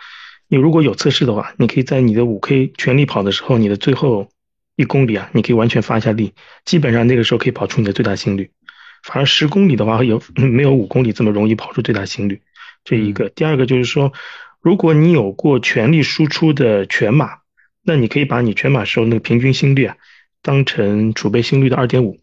[0.49, 4.29] 你如果有测试的话，你可以在你的五 K 全力跑的时候，你的最后
[4.77, 6.35] 一公里啊，你可以完全发一下力，
[6.65, 8.51] 基本上那个时候可以跑出你的最大心率。
[9.07, 12.43] 反正十公里的话，有没有五公里这么容易跑出最大心率？
[12.83, 13.29] 这一个。
[13.29, 14.13] 第二个就是说，
[14.61, 17.39] 如果你有过全力输出的全马，
[17.83, 19.97] 那你可以把你全马时候那个平均心率啊，
[20.43, 22.19] 当成储备心率的二点五，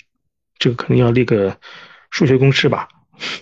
[0.59, 1.55] 这个可能要列个
[2.11, 2.89] 数学公式吧。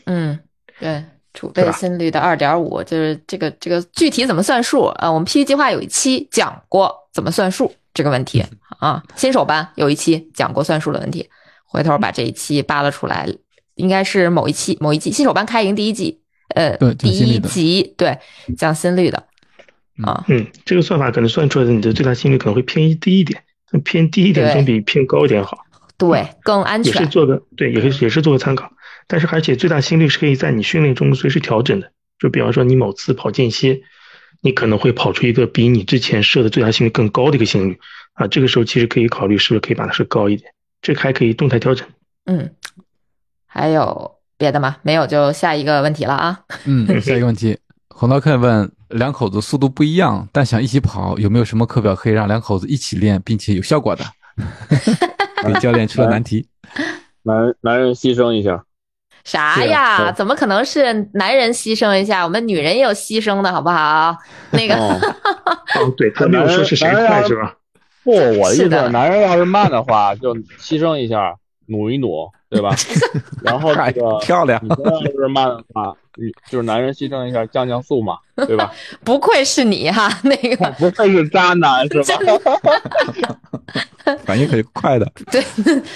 [0.06, 0.40] 嗯，
[0.80, 5.12] 对，储备心率的二点五，就是这个这个具体怎么算数啊？
[5.12, 8.46] 我们 P 计划有一期讲过怎么算数这个问题
[8.78, 11.28] 啊，新手班有一期讲过算数的问题。
[11.72, 13.26] 回头把这一期扒拉出来，
[13.76, 16.20] 应该是某一期某一季新手班开营第一季，
[16.50, 18.18] 呃，第一集对
[18.58, 19.26] 讲心率的
[20.04, 23.42] 啊，嗯，这个算法可能算出来的你的最大心率可能会偏低一点，
[23.86, 25.58] 偏低一点总比偏高一点好，
[25.98, 26.94] 对，更安全。
[26.94, 28.70] 也是做个对，也是也是做个参考，
[29.08, 33.80] 但是而且最大心率是可以在你训练中随时调整的，就比方说你某次跑间歇，
[34.42, 37.80] 你可能会跑出一个比你之前设的最大心率更高的一个心率。
[38.14, 40.52] 啊，这个时候其实可以考虑是不是可以把它设高一点。
[40.82, 41.88] 这还可以动态调整。
[42.26, 42.50] 嗯，
[43.46, 44.78] 还有别的吗？
[44.82, 46.40] 没有，就下一个问题了啊。
[46.66, 47.58] 嗯，下一个问题，
[47.90, 54.04] 红刀客问：两口子速度不一样，但想一起跑，有没有什么课表可以让两口子一起练，并且有效果的？
[55.46, 56.48] 给教练出了难题。
[57.24, 58.64] 男男人牺牲一下？
[59.24, 60.12] 啥呀？
[60.12, 62.24] 怎么可能是男人牺牲一下？
[62.24, 64.18] 我们女人也有牺牲的好不好？
[64.52, 67.54] 那个，哦，对他没有说是谁快是吧？
[68.04, 71.38] 不，我的意思，男人要是慢的话，就牺牲一下，
[71.68, 72.76] 努一努，对吧？
[73.44, 75.96] 然后 这个漂亮，你要是慢的话，
[76.50, 78.72] 就是男人牺牲一下降降速嘛，对吧？
[79.04, 82.60] 不愧是你哈，那个 不愧是渣男是吧？
[84.26, 85.10] 反应可快的。
[85.32, 85.42] 对，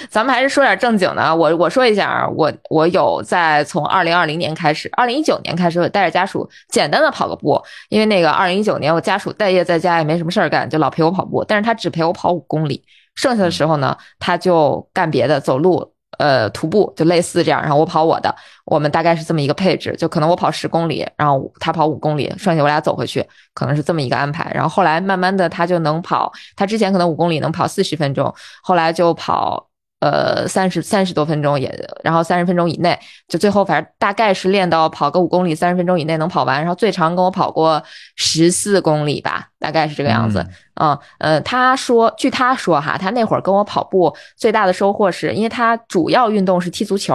[0.08, 1.34] 咱们还是说点正经的啊。
[1.34, 12.82] 我我说一下啊，我我有在从二零二零年开始，二零一九年开始，我带着家属简单的跑个步，因为那个二零一九年我家属待业在家也没什么事儿干，就老陪我跑步，但是他只陪我跑五公里，
[13.16, 15.92] 剩下的时候呢，他就干别的，走路。
[16.18, 24.50] 呃，徒步就类似这样，然后我跑我的，我们大概是这么一个配置，就可能我跑十公里，然后他跑五公里，剩下我俩走回去，可能是这么一个安排。
[24.54, 29.68] 然后后来慢慢的他就能跑，他之前可能五公里能跑四十分钟，后来就跑。
[30.06, 31.68] 呃，三十三十多分钟也，
[32.04, 32.96] 然后三十分钟以内，
[33.28, 37.82] 就最后反正大概是练到跑个五公里，三十分钟以内能跑完，然后最长跟我跑过
[38.14, 40.46] 十四公里吧，大概是这个样子。
[40.74, 47.14] 嗯，呃，他说，据他说哈，他那会儿跟我跑步最大的收获是因为他主要运动是踢足球。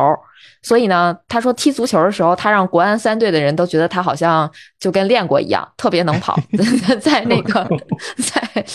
[0.63, 4.49] 所以呢，他说踢足球的时候，他让国安三队的人都觉得他好像
[4.79, 6.39] 就跟练过一样，特别能跑，
[7.01, 7.67] 在那个
[8.17, 8.65] 在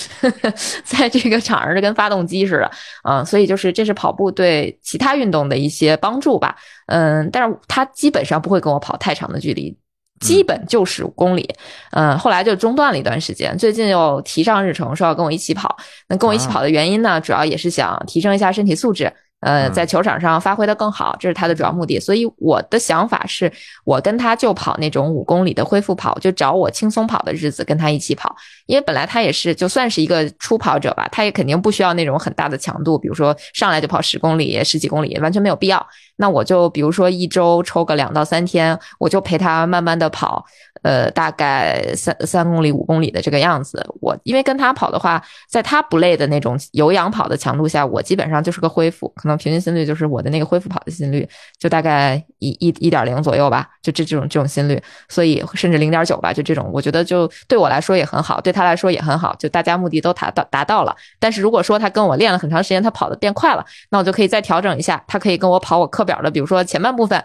[0.84, 2.70] 在这个场上就跟发动机似的，
[3.08, 6.56] 嗯，所以就是这是跑步对其他运动的一些帮助吧，
[6.86, 9.76] 嗯，但是他基本上不会跟我跑太长的距离，
[10.20, 11.48] 基本就是五公里，
[11.92, 15.76] 嗯，后来就中断了一段时间，最近又提上日程，说要跟我一起跑。
[16.08, 19.12] 那跟我一起跑的原因呢，主要也是想提升一下身体素质。
[19.40, 22.00] 呃，在球场上发挥的更好，这是他的主要目的。
[22.00, 23.52] 所以我的想法是，
[23.84, 28.34] 我跟他就跑那种五公里的恢复跑，就找我轻松跑的日子跟他一起跑。
[28.64, 35.86] 因为本来他也是就算是一个初跑者吧，他也肯定不需要那种很大的强度，比如说上来就跑十公里、十几公里，完全没有必要。
[36.16, 40.44] 那我就比如说一周抽个两到三天，我就陪他慢慢的跑。
[40.86, 43.84] 呃，大概三三公里、五公里的这个样子。
[44.00, 45.20] 我因为跟他跑的话，
[45.50, 51.28] 在他不累的那种有氧跑的强度下，我基本上就是个恢复，可能平均心率就是我的那个恢复跑的心率，
[51.58, 60.94] 就大概一一一点零左右吧，就这这种这种心率，所以甚至零点九吧，就这种，我觉得就对我来说也很好，对他来说也很好，就大家目的都达到达到了。
[61.18, 67.20] 但是如果说他跟我练了很长时间，他跑的变快了，那我就可以再调整一下，他可以跟我跑我课表的，比如说前半部分，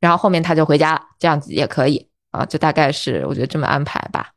[0.00, 2.06] 然后后面他就回家了，这样子也可以。
[2.36, 4.28] 啊，就大概是我觉得这么安排吧。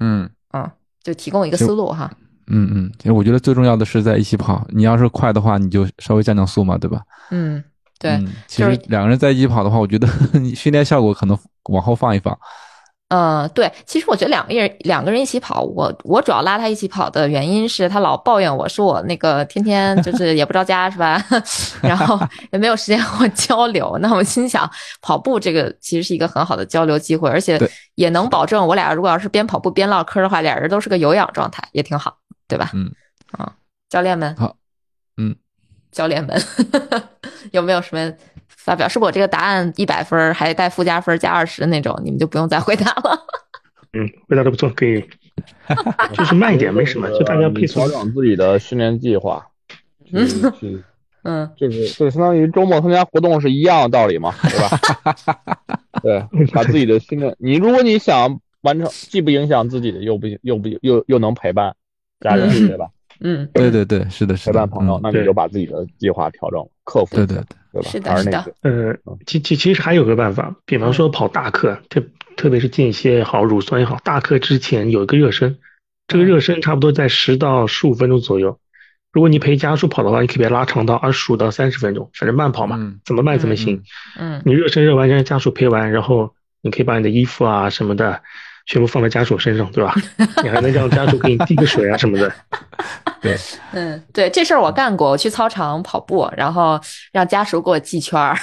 [0.00, 0.70] 嗯嗯，
[1.02, 2.10] 就提供一个思路哈。
[2.46, 4.66] 嗯嗯，其实我觉得最重要的是在一起跑。
[4.70, 7.02] 你要是快的话，你就稍微降降速嘛，对吧？
[7.30, 7.62] 嗯，
[7.98, 8.18] 对。
[8.46, 10.08] 其实两个人在一起跑的话，我觉得
[10.56, 11.38] 训练效果可能
[11.70, 12.36] 往后放一放。
[13.10, 21.20] 嗯，对，其实我觉得两个人两个人一起跑，我我主要拉他一起跑的原因是他老抱怨我说我那个天天就 是也不着家是吧？
[21.82, 22.16] 然后
[22.52, 23.98] 也没有时间和我交流。
[24.00, 24.70] 那我心想，
[25.02, 27.60] 跑步这个其实是一个很好的交流机会，而且
[27.96, 32.70] 也能保证我俩如果要是边跑步边唠嗑的话，俩人都是个有氧状态，也挺好，对吧？
[32.74, 32.92] 嗯，
[33.32, 33.52] 啊，
[33.88, 34.54] 教练们好，
[35.16, 35.34] 嗯，
[35.90, 36.40] 教练们
[37.50, 38.14] 有没有什么？
[38.64, 43.18] 发表是不我这个答案一百分还带附加分加二十的那种，你们就不用再回答了。
[43.92, 45.04] 嗯，回答的不错，可以，
[46.14, 49.44] 就是慢一点没什么，就大家配调整自己的训练计划。
[50.12, 50.84] 嗯
[51.22, 54.70] 嗯，就是就相当于周末参加活动是一样的道理嘛，对吧？
[56.02, 61.74] 对，把自己的训练，你如果你想完成，既不影响自己的，又不又不又又能陪伴
[62.20, 62.86] 家人，对吧？
[63.20, 67.16] 嗯，对对对，是的，是陪伴朋友，那你就把自己的计划调整，克服。
[67.16, 67.44] 对对对。
[67.72, 67.88] 对吧？
[67.88, 68.54] 是的，是的。
[68.62, 68.96] 呃，
[69.26, 72.02] 其其其实还有个办法，比方说跑大课，特
[72.36, 75.56] 特别是间歇也好，乳酸也好，大课之前有一个热身，
[76.08, 78.58] 这个热身差不多在十到十五分钟左右。
[79.12, 83.84] 如果你陪家属跑的话，你可以把它拉长到二十五到三十分钟，反正慢跑嘛，怎么慢怎么行。
[84.18, 84.42] 嗯。
[84.44, 88.20] 你热身热完，让家属陪完，然后你可以把你的衣服啊什么的。
[88.70, 89.92] 全部放在家属身上，对吧？
[90.44, 92.32] 你还能让家属给你递个水啊什么的。
[93.20, 93.36] 对，
[93.72, 95.10] 嗯，对，这事儿我干过。
[95.10, 98.38] 我去操场跑步，然后让家属给我系圈儿，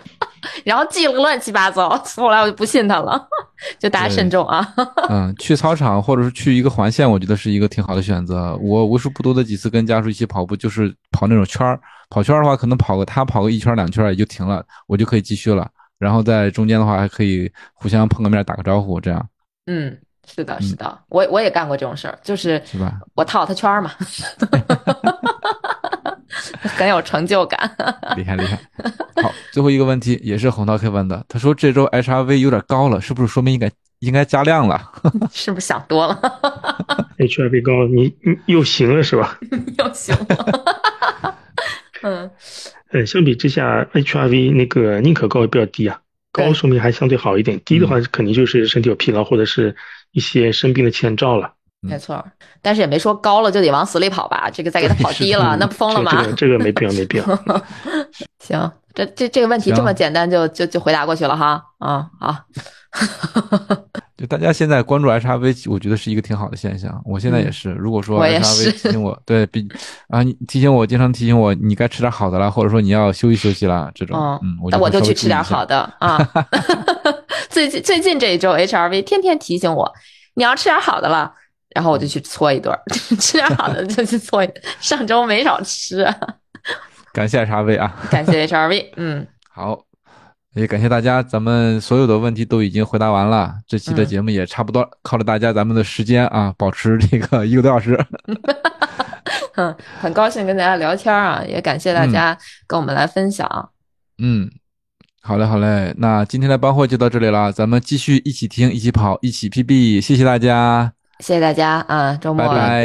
[0.62, 1.88] 然后系了乱七八糟。
[2.16, 3.26] 后来我就不信他了，
[3.80, 4.74] 就大家慎重啊。
[5.08, 8.54] 嗯，去操场或者是去一个环线，我觉得是一个挺好的选择。
[8.60, 11.80] 我为数不多的几次跟家属一起跑步，就是跑那种圈儿。
[12.10, 15.66] 跑圈儿的话，可能跑个他跑个一圈两圈也就停了，我就可以继续了。
[15.98, 19.26] 然后在中间的话，还可以互相碰个面，打个招呼，这样。
[19.66, 19.96] 嗯，
[20.26, 22.98] 是的，是的，我我也干过这种事儿，就是是吧？
[23.14, 23.90] 我套他圈儿嘛，
[26.76, 27.58] 很有成就感。
[28.16, 28.58] 厉害厉害。
[29.22, 34.80] 好，最后一个问题也是红桃 K 问的，他说这周 HRV 有点高了，是不是说明应该应该加量了？
[35.32, 36.18] 是不是想多了
[37.18, 39.38] ？HRV 高了，你你又行了是吧？
[39.78, 41.36] 又行了。
[42.02, 42.28] 嗯，
[42.90, 46.00] 呃，相比之下，HRV 那个宁可高也比较低啊。
[46.32, 49.76] 高说明还相对好一点，低的话肯定就是身体有疲劳或者是
[50.12, 51.52] 一些生病的前兆了。
[51.80, 52.24] 没错，
[52.62, 56.22] 但是也没说高了就得往死里跑吧，这个再给他跑低了， 那不疯了吗？
[56.22, 57.24] 这个这个没必要，没必要。
[58.38, 62.36] 行，这这这个问题这么简单就就就回答过去了哈，啊好。
[64.22, 67.02] 就大家现在关注 HRV，我觉得是一个挺好的现象。
[67.04, 69.68] 我现在也是，如果说 HRV 提醒我，对比
[70.06, 76.16] 啊，你提醒我，经常提醒我，你该吃点好的了，或者说你要休息休息啦，这种，嗯，那我就去吃点好的啊。
[77.50, 79.92] 最近最近这一周 HRV 天天提醒我，
[80.34, 81.34] 你要吃点好的了，
[81.74, 82.72] 然后我就去搓一顿，
[83.18, 84.62] 吃点好的就去搓一顿。
[84.80, 86.06] 上周没少吃。
[87.12, 89.82] 感谢 HRV 啊，感谢 HRV，嗯，好。
[90.54, 97.98] 也感谢大家，咱们所有的问题都已经回答完了，这期的节目也差不多，靠着大家咱们的时间啊，保持这个 一个多小时。
[99.56, 103.70] 嗯， 很高兴跟大家聊天啊，也感谢大家跟我们来分享。
[104.18, 104.50] 嗯，
[105.22, 112.44] 好嘞好嘞，那今天的班会就到这里了，咱们继续一起听，一起跑，一起 PB，谢谢大家，谢谢大家啊，周末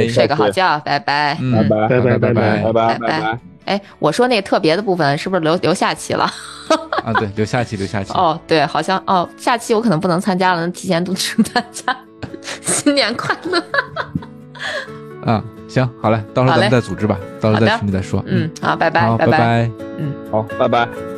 [0.09, 3.56] 睡个好觉，拜拜，拜拜，拜拜，拜拜，拜拜，拜拜。
[3.67, 6.23] 哎，我说那特别的部分是不是留留下期了？
[7.03, 8.11] 啊，对，留下期，留下期。
[8.13, 11.13] 哦，对，好像哦，下期我可能不能参加了，那提前祝
[11.53, 11.95] 大家
[12.61, 13.63] 新年快乐。
[15.25, 18.23] 啊，行，好嘞，到时候咱们再组织吧，到时候在群里再说。
[18.25, 21.16] 嗯，好，拜拜，拜拜，嗯，好，拜拜。